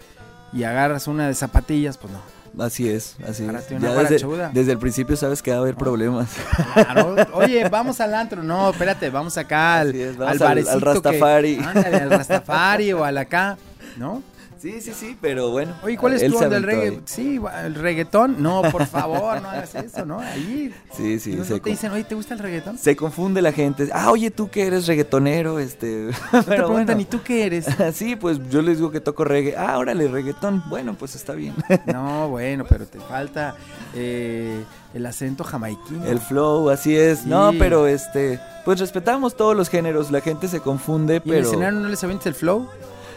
[0.54, 2.20] y agarras una de zapatillas, pues no.
[2.58, 3.68] Así es, así es.
[3.80, 6.28] Ya desde, desde el principio sabes que va a haber problemas.
[6.74, 7.14] Claro.
[7.34, 8.42] Oye, vamos al antro.
[8.42, 11.58] No, espérate, vamos acá al, es, al vamos al- al barecito que- Rastafari.
[11.64, 13.56] ándale, al Rastafari o al acá,
[13.96, 14.22] ¿no?
[14.58, 15.74] Sí, sí, sí, pero bueno.
[15.84, 17.00] Oye, ¿cuál es tu onda del reggae?
[17.04, 18.42] Sí, el reggaetón.
[18.42, 20.18] No, por favor, no hagas eso, ¿no?
[20.18, 20.74] Ahí.
[20.92, 22.76] Sí, sí, no, se te dicen, oye, ¿te gusta el reggaetón?
[22.76, 23.88] Se confunde la gente.
[23.92, 26.10] Ah, oye, tú que eres reggaetonero, este.
[26.32, 27.66] No te preguntan, ¿y tú qué eres?
[27.94, 29.56] Sí, pues yo les digo que toco reggae.
[29.56, 30.62] Ah, órale, reggaetón.
[30.68, 31.54] Bueno, pues está bien.
[31.86, 33.54] No, bueno, pero te falta
[33.94, 36.04] eh, el acento jamaiquino.
[36.04, 37.24] El flow, así es.
[37.24, 38.40] No, pero este.
[38.64, 40.10] Pues respetamos todos los géneros.
[40.10, 41.46] La gente se confunde, ¿Y en el pero.
[41.46, 42.68] escenario no les avientes el flow?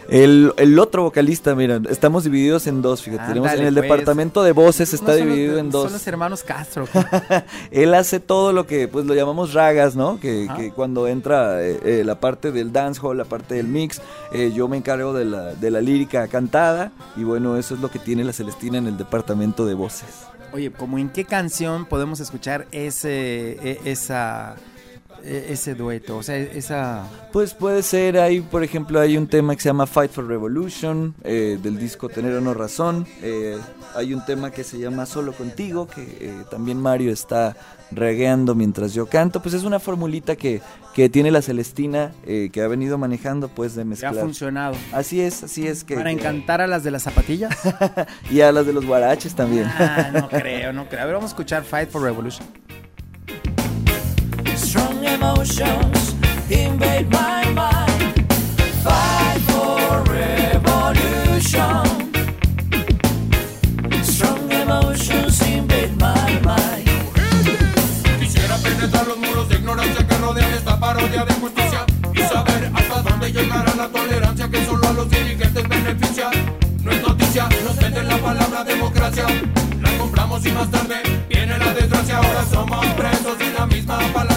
[0.10, 3.28] El, el otro vocalista, mira, estamos divididos en dos, fíjate.
[3.30, 3.84] tenemos en el pues.
[3.84, 5.84] departamento de voces está No son los- dividido en dos.
[5.84, 6.88] Son los hermanos Castro.
[7.72, 10.20] Él hace todo lo que pues lo llamamos ragas, ¿no?
[10.20, 14.02] Que, que cuando entra eh, eh, la parte del dancehall, la parte del mix,
[14.34, 17.90] eh, yo me encargo de la, de la lírica cantada y bueno, eso es lo
[17.90, 20.10] que tiene la Celestina en el departamento de voces.
[20.54, 24.56] Oye, ¿como en qué canción podemos escuchar ese, e- esa,
[25.24, 26.18] ese dueto?
[26.18, 27.08] O sea, esa...
[27.32, 31.16] Pues puede ser, ahí por ejemplo hay un tema que se llama Fight for Revolution,
[31.24, 33.58] eh, del disco Tener o No Razón, eh,
[33.96, 37.56] hay un tema que se llama Solo Contigo, que eh, también Mario está
[37.92, 40.62] regueando mientras yo canto, pues es una formulita que,
[40.94, 44.16] que tiene la Celestina, que ha venido manejando pues de que ha mezclar.
[44.16, 44.76] funcionado.
[44.94, 45.96] Así es, así es que...
[45.96, 47.54] ¿Para encantar a las de las zapatillas?
[48.32, 49.66] y a las de los guaraches también.
[49.68, 51.02] ah, no creo, no creo.
[51.02, 52.48] A ver, vamos a escuchar Fight for Revolution.
[55.14, 56.16] Emotions
[56.50, 58.32] invade my mind.
[58.82, 61.84] Fight for revolution.
[64.02, 66.88] Strong emotions invade my mind.
[68.20, 73.02] Quisiera penetrar los muros de ignorancia que rodean esta parodia de justicia y saber hasta
[73.02, 76.30] dónde llegará la tolerancia que solo a los dirigentes beneficia.
[76.84, 79.26] No es noticia, nos venden la palabra democracia.
[79.82, 80.96] La compramos y más tarde
[81.28, 82.18] viene la desgracia.
[82.18, 84.31] Ahora somos presos y la misma falacia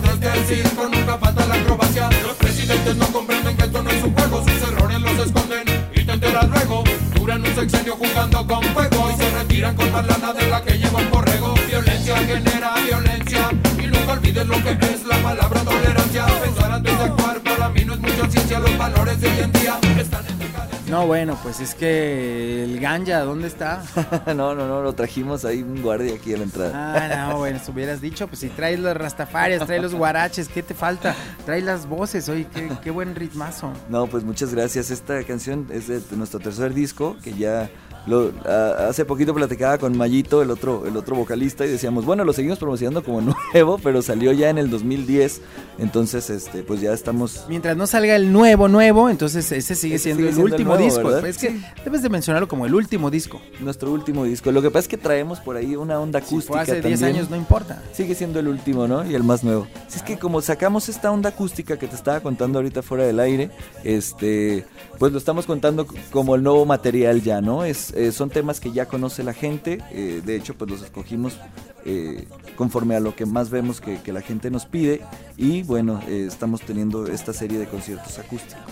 [0.00, 0.88] medio de este circo.
[0.88, 2.10] Nunca falta la acrobacia.
[2.22, 4.44] Los presidentes no comprenden que esto no es un juego.
[4.44, 6.84] Sus errores los esconden y te enteras luego.
[7.14, 10.78] Duran un sexenio jugando con fuego y se retiran con más lana de la que
[10.78, 11.54] lleva un borrego.
[11.66, 16.26] Violencia genera violencia y nunca olvides lo que es la palabra tolerancia.
[16.26, 18.58] Pensar antes de actuar para mí no es mucha ciencia.
[18.58, 20.45] Los valores de hoy en día están en.
[20.88, 23.82] No, bueno, pues es que el ganja, ¿dónde está?
[24.26, 26.72] no, no, no, lo trajimos ahí un guardia aquí a la entrada.
[26.94, 30.62] Ah, no, bueno, si hubieras dicho, pues si traes los rastafarias, traes los guaraches, ¿qué
[30.62, 31.16] te falta?
[31.44, 33.72] Traes las voces, oye, qué, qué buen ritmazo.
[33.88, 34.90] No, pues muchas gracias.
[34.90, 37.68] Esta canción es de nuestro tercer disco, que ya
[38.06, 42.24] lo, a- hace poquito platicaba con Mayito, el otro, el otro vocalista, y decíamos, bueno,
[42.24, 43.20] lo seguimos promocionando como
[43.52, 45.40] nuevo, pero salió ya en el 2010.
[45.78, 47.44] Entonces, este, pues ya estamos.
[47.48, 50.52] Mientras no salga el nuevo, nuevo, entonces ese sigue Ese siendo sigue el siendo el
[50.54, 51.26] último nuevo, disco.
[51.26, 53.40] Es que debes de mencionarlo como el último disco.
[53.60, 54.50] Nuestro último disco.
[54.52, 56.52] Lo que pasa es que traemos por ahí una onda Si acústica.
[56.54, 57.16] fue hace 10 también.
[57.16, 57.82] años, no importa.
[57.92, 59.04] Sigue siendo el último, ¿no?
[59.08, 59.66] Y el más nuevo.
[59.88, 63.20] Si es que como sacamos esta onda acústica que te estaba contando ahorita fuera del
[63.20, 63.50] aire,
[63.84, 64.64] este,
[64.98, 67.64] pues lo estamos contando como el nuevo material ya, ¿no?
[67.64, 69.80] Es, eh, son temas que ya conoce la gente.
[69.90, 71.38] eh, de hecho, pues los escogimos
[71.84, 75.00] eh, conforme a lo que más vemos que, que la gente nos pide.
[75.36, 78.64] Y bueno, eh, estamos teniendo esta serie de conciertos acústicos.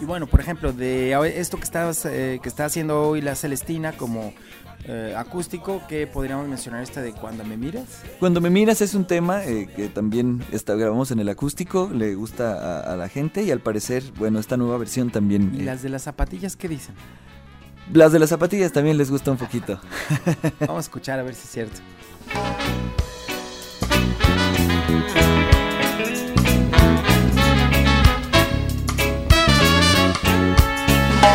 [0.00, 3.92] Y bueno, por ejemplo, de esto que estás, eh, que está haciendo hoy la Celestina
[3.92, 4.32] como
[4.84, 8.02] eh, acústico, ¿qué podríamos mencionar esta de Cuando me miras?
[8.20, 12.14] Cuando me miras es un tema eh, que también está, grabamos en el acústico, le
[12.14, 15.50] gusta a, a la gente y al parecer, bueno, esta nueva versión también...
[15.52, 16.94] ¿Y eh, las de las zapatillas qué dicen?
[17.92, 19.80] Las de las zapatillas también les gusta un poquito.
[20.60, 21.80] Vamos a escuchar a ver si es cierto.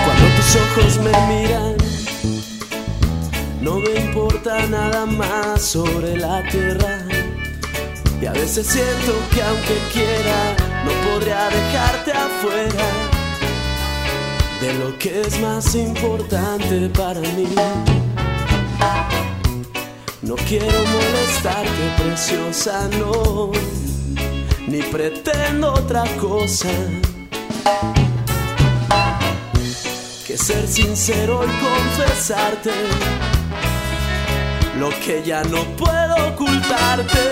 [0.05, 1.75] Cuando tus ojos me miran,
[3.61, 6.99] no me importa nada más sobre la tierra.
[8.21, 13.12] Y a veces siento que aunque quiera, no podría dejarte afuera
[14.63, 17.53] de lo que es más importante para mí.
[20.21, 23.51] No quiero molestarte, preciosa, no,
[24.65, 26.69] ni pretendo otra cosa
[30.25, 32.71] que ser sincero y confesarte
[34.79, 37.23] lo que ya no puedo ocultarte.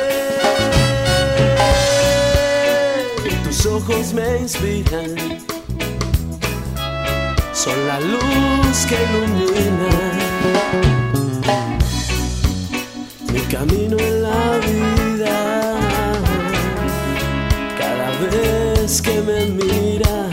[3.46, 5.40] Tus ojos me inspiran,
[7.63, 9.89] son la luz que ilumina
[13.32, 15.80] mi camino en la vida.
[17.78, 20.32] Cada vez que me miras.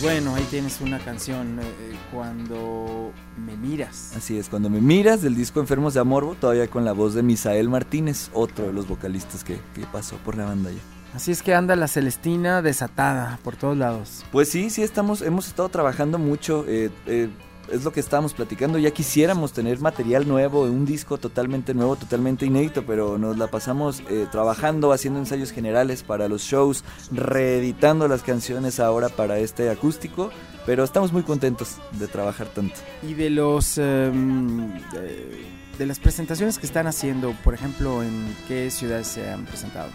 [0.00, 4.14] Bueno, ahí tienes una canción, eh, eh, Cuando me miras.
[4.16, 7.24] Así es, cuando me miras del disco Enfermos de Amorbo, todavía con la voz de
[7.24, 11.01] Misael Martínez, otro de los vocalistas que, que pasó por la banda ya.
[11.14, 14.24] Así es que anda la Celestina desatada por todos lados.
[14.32, 16.64] Pues sí, sí estamos, hemos estado trabajando mucho.
[16.66, 17.28] eh, eh,
[17.70, 18.78] es lo que estábamos platicando.
[18.78, 24.02] Ya quisiéramos tener material nuevo, un disco totalmente nuevo, totalmente inédito, pero nos la pasamos
[24.10, 30.30] eh, trabajando, haciendo ensayos generales para los shows, reeditando las canciones ahora para este acústico.
[30.66, 32.74] Pero estamos muy contentos de trabajar tanto.
[33.02, 35.44] Y de los em, de,
[35.76, 39.88] de las presentaciones que están haciendo, por ejemplo, ¿en qué ciudades se han presentado?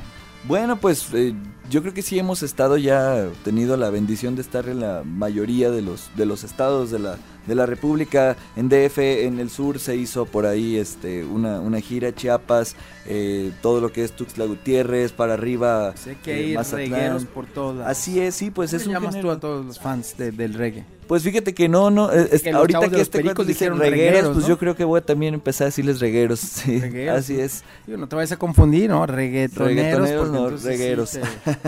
[0.46, 1.34] Bueno, pues eh,
[1.70, 5.72] yo creo que sí hemos estado ya tenido la bendición de estar en la mayoría
[5.72, 8.38] de los de los estados de la de la República.
[8.56, 12.76] En DF, en el sur se hizo por ahí este una, una gira Chiapas,
[13.08, 15.94] eh, todo lo que es Tuxtla Gutiérrez para arriba.
[15.98, 16.92] Sé que eh, hay Mazatlán.
[16.92, 17.86] regueros por todas.
[17.88, 20.32] Así es, sí, pues ¿Cómo es un llamas género- tú a todos los fans de-
[20.32, 20.86] del reggae?
[21.08, 24.34] Pues fíjate que no, no, es- Que los ahorita que este cuento dice dijeron regueros,
[24.34, 27.64] pues yo creo que voy a también empezar a decirles regueros, sí, Regueros, así es.
[27.86, 29.06] Digo, no te vayas a confundir, ¿no?
[29.06, 31.18] Reggaetoneros, Reggaetoneros, no, sí regueros.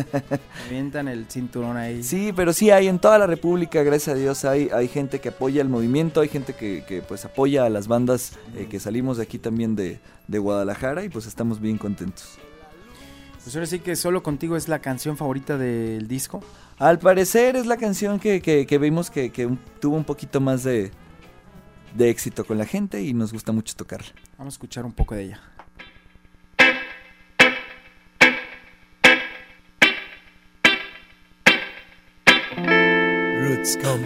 [0.68, 2.04] avientan el cinturón ahí.
[2.04, 5.30] Sí, pero sí hay en toda la República, gracias a Dios, hay, hay gente que
[5.30, 9.18] apoya el movimiento, hay gente que, que, pues apoya a las bandas eh, que salimos
[9.18, 12.38] de aquí también de, de Guadalajara y pues estamos bien contentos.
[13.44, 16.44] Pues ahora sí que Solo Contigo es la canción favorita del disco.
[16.78, 19.50] Al parecer es la canción que, que, que vimos que, que
[19.80, 20.92] tuvo un poquito más de,
[21.96, 24.10] de éxito con la gente y nos gusta mucho tocarla.
[24.38, 25.42] Vamos a escuchar un poco de ella.
[33.42, 34.04] Roots come.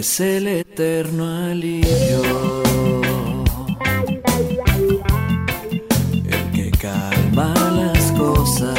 [0.00, 2.22] Es el eterno alivio
[6.24, 8.78] el que calma las cosas.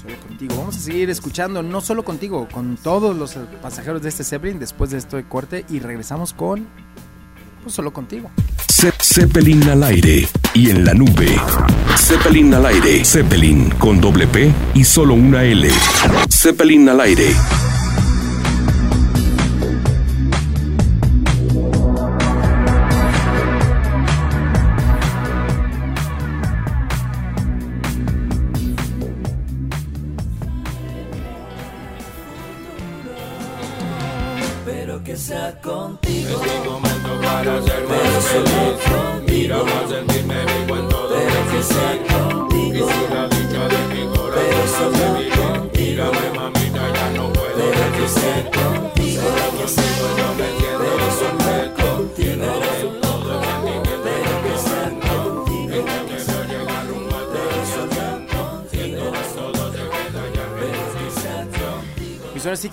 [0.00, 0.54] Solo Contigo.
[0.56, 4.88] Vamos a seguir escuchando, no solo contigo, con todos los pasajeros de este Zeppelin después
[4.90, 6.66] de esto de corte y regresamos con
[7.62, 8.30] pues Solo Contigo.
[8.72, 11.36] Ze- Zeppelin al aire y en la nube.
[11.98, 13.04] Zeppelin al aire.
[13.04, 15.68] Zeppelin con doble P y solo una L.
[16.32, 17.34] Zeppelin al aire.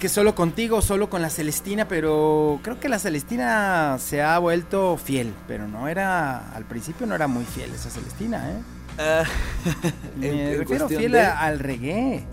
[0.05, 4.97] Que solo contigo, solo con la Celestina, pero creo que la Celestina se ha vuelto
[4.97, 8.61] fiel, pero no era, al principio no era muy fiel esa Celestina, ¿eh?
[8.99, 9.23] Ah,
[10.15, 12.23] Me refiero fiel de- a- al reggae.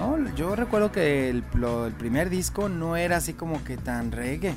[0.00, 0.34] ¿no?
[0.34, 4.54] Yo recuerdo que el, lo- el primer disco no era así como que tan reggae.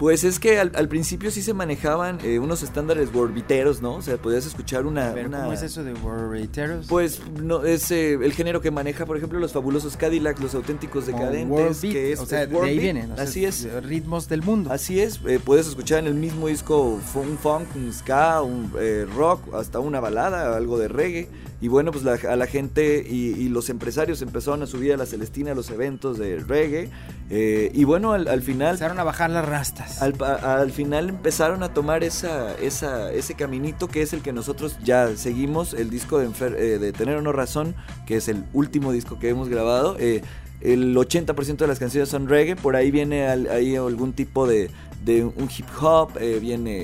[0.00, 3.96] Pues es que al, al principio sí se manejaban eh, unos estándares gorbiteros, ¿no?
[3.96, 5.10] O sea, podías escuchar una...
[5.10, 6.86] A ver, una- ¿cómo es eso de Warriors?
[6.88, 11.04] Pues no, es eh, el género que maneja, por ejemplo, los fabulosos Cadillacs, los auténticos
[11.06, 12.80] decadentes, que es, o sea, es de ahí beat.
[12.80, 13.12] vienen.
[13.12, 13.68] o sea, Así es.
[13.84, 14.72] Ritmos del mundo.
[14.72, 19.06] Así es, eh, puedes escuchar en el mismo disco un funk, un ska, un eh,
[19.14, 21.28] rock, hasta una balada, algo de reggae.
[21.62, 24.96] Y bueno, pues la- a la gente y, y los empresarios empezaron a subir a
[24.96, 26.88] la Celestina a los eventos de reggae.
[27.28, 28.68] eh, y bueno, al, al final...
[28.70, 30.00] Empezaron a bajar las rastas.
[30.00, 34.32] Al, a- al final empezaron a tomar esa, esa, ese caminito que es el que
[34.32, 37.74] nosotros ya seguimos, el disco de, Enfer- eh, de Tener o No Razón,
[38.06, 39.96] que es el último disco que hemos grabado.
[39.98, 40.22] eh,
[40.62, 44.70] el 80% de las canciones son reggae, por ahí viene al- ahí algún tipo de,
[45.04, 46.76] de un hip hop, eh, viene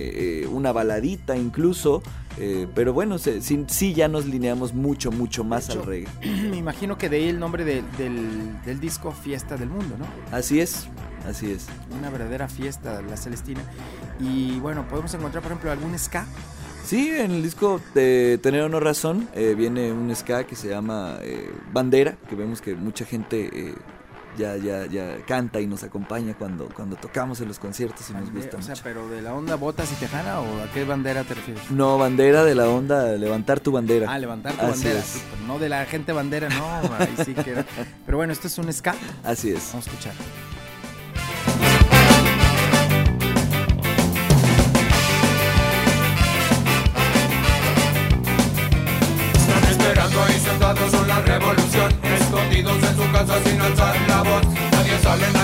[0.43, 2.03] eh, una baladita incluso.
[2.39, 6.09] Eh, pero bueno, se- sí, sí ya nos lineamos mucho, mucho más al reggae.
[6.51, 10.07] Me imagino que de ahí el nombre de- del, del disco Fiesta del Mundo, ¿no?
[10.37, 10.87] Así es,
[11.29, 11.67] así es.
[11.99, 13.61] Una verdadera fiesta, la Celestina.
[14.21, 16.27] Y bueno, podemos encontrar, por ejemplo, algún ska.
[16.85, 20.69] Sí, en el disco de Tener o No Razón eh, viene un ska que se
[20.69, 23.75] llama eh, Bandera, que vemos que mucha gente
[24.37, 28.33] ya, ya, ya canta y nos acompaña cuando, cuando tocamos en los conciertos y nos
[28.33, 28.83] gusta o sea, mucho.
[28.85, 31.71] pero de la onda botas y tejana o a qué bandera te refieres?
[31.71, 34.11] No, bandera de la onda, levantar tu bandera.
[34.11, 35.05] Ah, levantar tu Así bandera.
[35.47, 36.67] No de la gente bandera, no.
[36.99, 37.65] Ahí sí que.
[38.05, 38.95] Pero bueno, esto es un ska.
[39.25, 39.69] Así es.
[39.73, 40.13] Vamos a escuchar.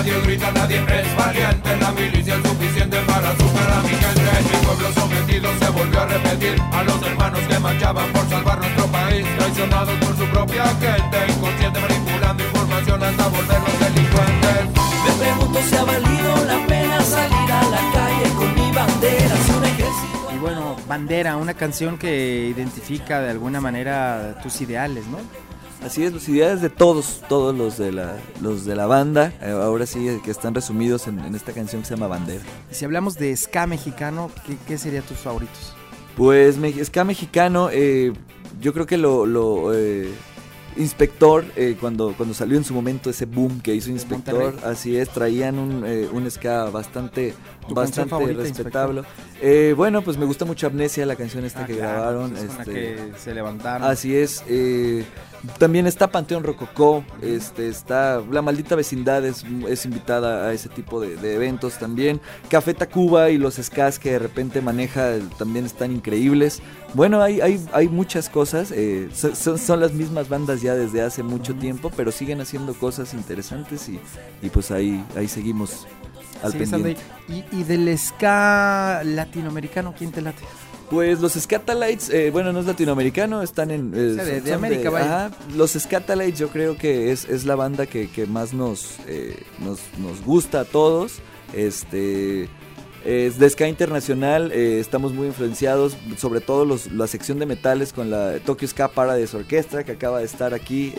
[0.03, 4.65] Nadie grita, nadie es valiente La milicia es suficiente para superar a mi gente Mi
[4.65, 9.25] pueblo sometido se volvió a repetir A los hermanos que marchaban por salvar nuestro país
[9.37, 15.83] Traicionados por su propia gente Inconsciente manipulando información hasta volvernos delincuentes Me pregunto si ha
[15.85, 19.35] valido la pena salir a la calle con mi bandera.
[19.37, 20.29] Si un ejército.
[20.35, 25.19] Y bueno, Bandera, una canción que identifica de alguna manera tus ideales, ¿no?
[25.85, 29.51] Así es, los ideales de todos, todos los de la, los de la banda, eh,
[29.51, 32.43] ahora sí eh, que están resumidos en, en esta canción que se llama Bandera.
[32.71, 35.73] Y si hablamos de ska mexicano, ¿qué, qué serían tus favoritos?
[36.15, 38.13] Pues me- ska mexicano, eh,
[38.61, 40.09] yo creo que lo, lo, eh,
[40.75, 45.09] Inspector, eh, cuando, cuando salió en su momento ese boom que hizo Inspector, así es,
[45.09, 49.01] traían un, eh, un ska bastante, ¿Tu canción bastante favorita, respetable.
[49.41, 52.31] Eh, bueno, pues me gusta mucho Amnesia, la canción esta Ah, que claro, grabaron.
[52.31, 53.87] pues es con la este, que se levantaron.
[53.87, 54.43] Así es.
[54.47, 55.03] eh,
[55.57, 61.01] también está Panteón Rococó, este, está La Maldita Vecindad es, es invitada a ese tipo
[61.01, 62.21] de, de eventos también.
[62.49, 66.61] Café Tacuba y los Skas que de repente maneja también están increíbles.
[66.93, 71.01] Bueno, hay, hay, hay muchas cosas, eh, so- son, son las mismas bandas ya desde
[71.01, 73.99] hace mucho tiempo, pero siguen haciendo cosas interesantes y,
[74.41, 75.87] y pues ahí, ahí seguimos
[76.43, 77.11] al Sí, estando pendiente.
[77.29, 77.45] ahí.
[77.51, 80.43] Y, y del ska latinoamericano, ¿quién te late?
[80.89, 83.93] Pues los Scatalites, eh, bueno, no es latinoamericano, están en...
[83.95, 85.25] eh, O sea, de- son- de son América, vaya.
[85.27, 89.41] ajá, los Scatalites yo creo que es, es la banda que, que más nos, eh,
[89.59, 91.13] nos, nos gusta a todos.
[91.53, 92.47] Este...
[93.05, 97.91] Es de Ska Internacional, eh, estamos muy influenciados, sobre todo los- la sección de metales
[97.91, 100.93] con la Tokyo Ska Paradise Orquestra que acaba de estar aquí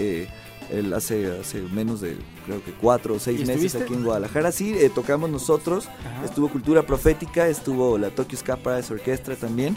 [0.94, 3.84] hace, hace menos de creo que cuatro o seis ¿Y meses estuviste?
[3.84, 4.52] aquí en Guadalajara.
[4.52, 6.24] Sí, eh, tocamos nosotros, Ajá.
[6.24, 9.76] estuvo Cultura Profética, estuvo la Tokyo Ska Paradise Orquestra también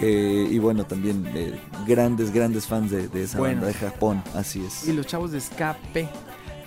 [0.00, 3.62] eh, y bueno, también eh, grandes, grandes fans de, de esa Bueno.
[3.62, 4.86] banda de Japón, así es.
[4.88, 6.08] Y los chavos de Escape.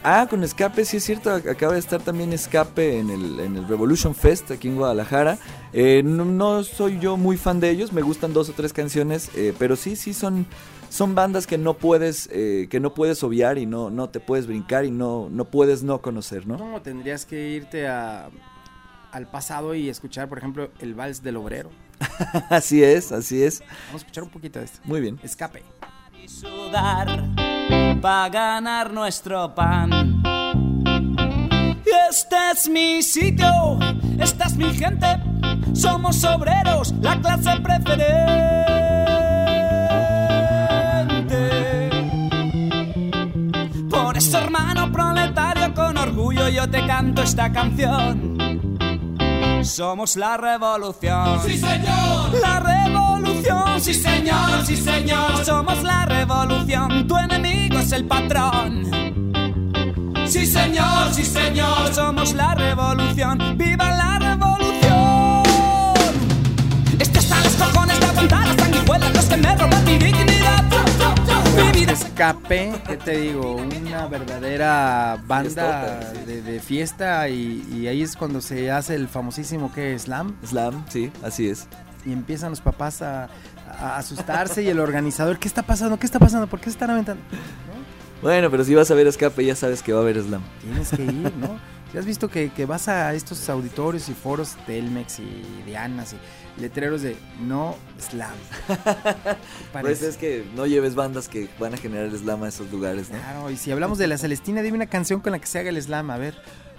[0.03, 3.55] Ah, con Escape, sí es cierto, ac- acaba de estar también Escape en el, en
[3.55, 5.37] el Revolution Fest aquí en Guadalajara.
[5.73, 9.29] Eh, no, no soy yo muy fan de ellos, me gustan dos o tres canciones,
[9.35, 10.47] eh, pero sí, sí son,
[10.91, 14.45] son bandas que no puedes, eh, que no puedes obviar y no, no te puedes
[14.45, 16.57] brincar y no, no puedes no conocer, ¿no?
[16.57, 18.29] No, tendrías que irte a,
[19.11, 21.69] al pasado y escuchar, por ejemplo, el Vals del Obrero.
[22.49, 23.61] así es, así es.
[23.87, 24.79] Vamos a escuchar un poquito de esto.
[24.83, 25.17] Muy bien.
[25.23, 25.63] Escape.
[26.21, 27.25] y sudar
[28.01, 30.21] para ganar nuestro pan.
[32.09, 33.79] Este es mi sitio,
[34.19, 35.07] esta es mi gente,
[35.73, 38.80] somos obreros, la clase preferente.
[46.51, 48.37] Yo te canto esta canción.
[49.63, 51.39] Somos la revolución.
[51.45, 52.33] ¡Sí, señor!
[52.41, 55.45] La revolución, sí señor, sí señor.
[55.45, 58.83] Somos la revolución, tu enemigo es el patrón.
[60.25, 61.93] Sí señor, sí señor.
[61.93, 65.43] Somos la revolución, viva la revolución.
[66.99, 70.40] Este hasta los cojones de aguantar las sanguijuelas, los que me roban mi dignidad.
[71.57, 73.55] Escape, ¿qué te digo?
[73.55, 79.71] Una verdadera banda de, de fiesta y, y ahí es cuando se hace el famosísimo
[79.73, 81.67] que slam Slam, sí, así es.
[82.05, 83.29] y empiezan los papás a,
[83.67, 85.99] a asustarse y el organizador, ¿qué está pasando?
[85.99, 86.47] ¿Qué está pasando?
[86.47, 87.21] ¿Por qué se están aventando?
[88.21, 90.41] Bueno, pero si vas a ver Escape ya sabes que va a haber Slam.
[90.61, 91.59] Tienes que ir, ¿no?
[91.91, 96.61] Si has visto que, que vas a estos auditorios y foros Telmex y Dianas y
[96.61, 98.31] letreros de no slam.
[99.71, 100.07] Pues Parece.
[100.09, 103.17] es que no lleves bandas que van a generar Slam a esos lugares, ¿no?
[103.17, 105.69] Claro, y si hablamos de la Celestina, dime una canción con la que se haga
[105.69, 106.35] el slam, a ver.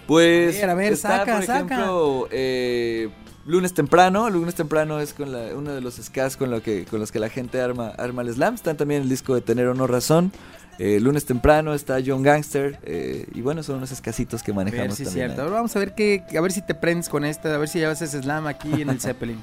[0.07, 1.53] Pues A ver, a ver, está, saca, por saca.
[1.75, 3.09] ejemplo, eh,
[3.45, 6.99] Lunes temprano, lunes temprano es con la, uno de los skas con, lo que, con
[6.99, 8.55] los que la gente arma, arma el slam.
[8.55, 10.31] Están también el disco de Tener o No Razón.
[10.79, 14.97] Eh, Lunes Temprano, está John Gangster, eh, y bueno, son unos escasitos que ver manejamos
[14.97, 15.13] también.
[15.27, 15.41] cierto.
[15.43, 17.79] Ahora vamos a ver qué, a ver si te prendes con esta, a ver si
[17.79, 19.39] llevas ese slam aquí en el Zeppelin.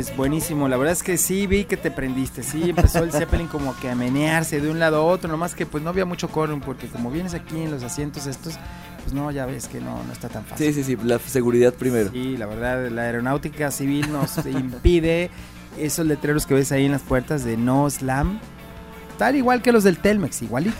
[0.00, 0.66] Pues buenísimo.
[0.66, 2.42] La verdad es que sí vi que te prendiste.
[2.42, 5.30] Sí, empezó el Zeppelin como que a menearse de un lado a otro.
[5.30, 8.54] Nomás que pues no había mucho quórum porque como vienes aquí en los asientos estos,
[9.02, 10.72] pues no, ya ves que no, no está tan fácil.
[10.72, 12.10] Sí, sí, sí, la seguridad primero.
[12.12, 15.30] Sí, la verdad, la aeronáutica civil nos impide
[15.78, 18.40] esos letreros que ves ahí en las puertas de no slam.
[19.18, 20.78] Tal igual que los del Telmex, igualito.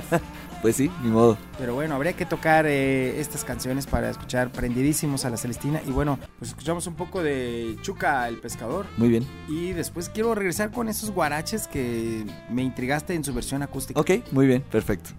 [0.62, 1.36] Pues sí, ni modo.
[1.58, 5.82] Pero bueno, habría que tocar eh, estas canciones para escuchar prendidísimos a la Celestina.
[5.84, 8.86] Y bueno, pues escuchamos un poco de Chuca el pescador.
[8.96, 9.26] Muy bien.
[9.48, 14.00] Y después quiero regresar con esos guaraches que me intrigaste en su versión acústica.
[14.00, 15.10] Ok, muy bien, perfecto.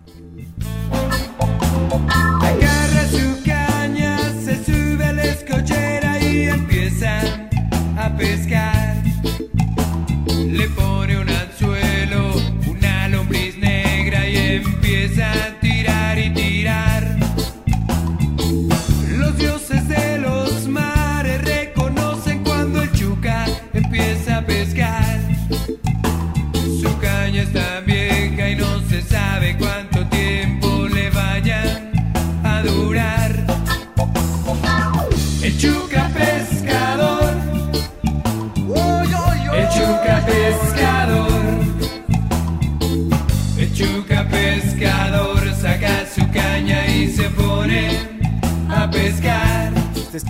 [2.41, 7.19] agarra su caña, se sube a la escochera y empieza
[7.97, 9.03] a pescar.
[10.27, 11.17] Le pone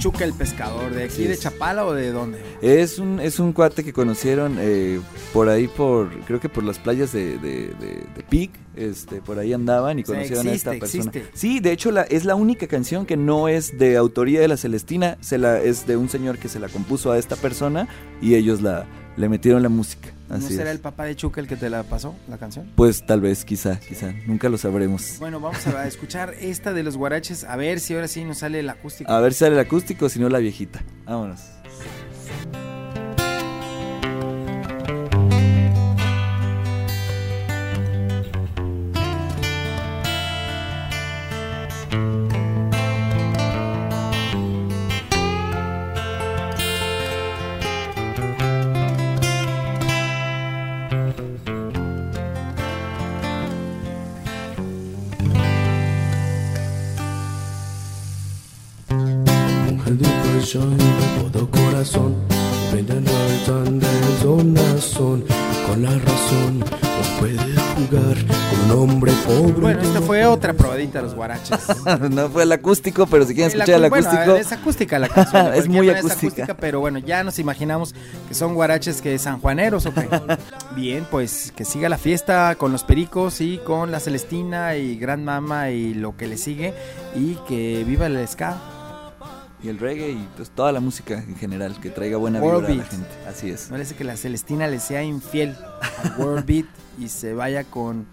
[0.03, 0.93] Este es Chuca el pescador.
[0.93, 1.37] ¿De aquí de.
[1.37, 2.39] Chapala o de dónde?
[2.61, 4.99] Es un, es un cuate que conocieron eh,
[5.31, 9.39] por ahí, por creo que por las playas de, de, de, de Pig, este, por
[9.39, 11.11] ahí andaban y O sea, conocieron existe, a esta persona.
[11.11, 11.37] existe.
[11.37, 14.57] Sí, de hecho la, es la única canción que no es de autoría de la
[14.57, 17.87] Celestina, se la, es de un señor que se la compuso a esta persona
[18.21, 18.85] y ellos la,
[19.17, 20.09] le metieron la música.
[20.29, 20.75] ¿No será es.
[20.75, 22.71] el papá de Chuca el que te la pasó, la canción?
[22.75, 25.17] Pues tal vez, quizá, quizá, nunca lo sabremos.
[25.19, 28.59] Bueno, vamos a escuchar esta de los guaraches, a ver si ahora sí nos sale
[28.59, 29.11] el acústico.
[29.11, 30.83] A ver si sale el acústico, si no la viejita.
[31.05, 31.41] Vámonos.
[60.53, 62.15] De pasión de todo corazón,
[62.71, 63.87] venden altan de
[64.23, 65.25] donazón.
[65.67, 69.53] Con la razón no puede jugar con un hombre pobre.
[69.53, 71.59] Bueno, esta fue otra probadita de los guaraches.
[72.11, 74.35] no fue el acústico, pero si quieren El escuchar el bueno, acústico.
[74.35, 75.53] es acústica la canción.
[75.55, 76.55] Es muy acústica.
[76.59, 77.95] Pero bueno, ya nos imaginamos
[78.27, 79.97] que son guaraches que sanjuaneros, ¿ok?
[80.75, 85.23] Bien, pues que siga la fiesta con los pericos y con la Celestina y Gran
[85.23, 86.73] Mama y lo que le sigue.
[87.15, 88.72] Y que viva el ska.
[89.63, 92.83] Y el reggae y pues toda la música en general, que traiga buena World vibra
[92.83, 92.91] a la beat.
[92.91, 93.29] gente.
[93.29, 93.67] Así es.
[93.69, 95.55] Parece que la Celestina le sea infiel
[96.03, 96.65] al World Beat
[96.99, 98.05] y se vaya con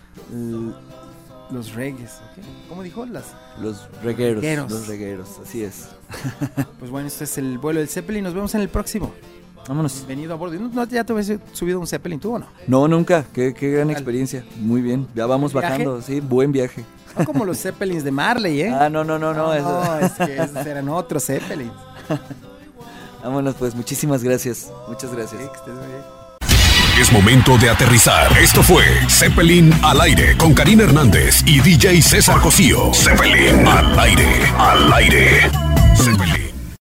[1.50, 2.12] los reggaes.
[2.12, 2.44] ¿ok?
[2.68, 3.04] ¿Cómo dijo?
[3.06, 3.24] Las,
[3.60, 4.70] Los regueros, Regueros.
[4.70, 5.88] los regueros, así es.
[6.78, 8.22] pues bueno, este es el vuelo del Zeppelin.
[8.22, 9.12] Nos vemos en el próximo.
[9.66, 9.94] Vámonos.
[10.06, 10.54] Bienvenido a bordo.
[10.58, 12.46] ¿No, no, ¿Ya te habías subido un Zeppelin tú o no?
[12.68, 13.24] No, nunca.
[13.32, 14.44] Qué, qué gran experiencia.
[14.56, 15.06] Muy bien.
[15.14, 16.00] Ya vamos bajando.
[16.00, 16.84] Sí, buen viaje.
[17.20, 18.74] No como los Zeppelins de Marley, ¿eh?
[18.78, 19.52] Ah, no, no, no, no.
[19.54, 21.72] eso- No, es que esos eran otros Zeppelins.
[23.22, 24.70] Vámonos pues, muchísimas gracias.
[24.88, 25.42] Muchas gracias.
[26.98, 28.32] Es momento de aterrizar.
[28.38, 32.92] Esto fue Zeppelin al aire con Karina Hernández y DJ César Cosío.
[32.94, 34.26] Zeppelin al aire,
[34.58, 35.50] al aire.
[35.96, 36.49] Zeppelin.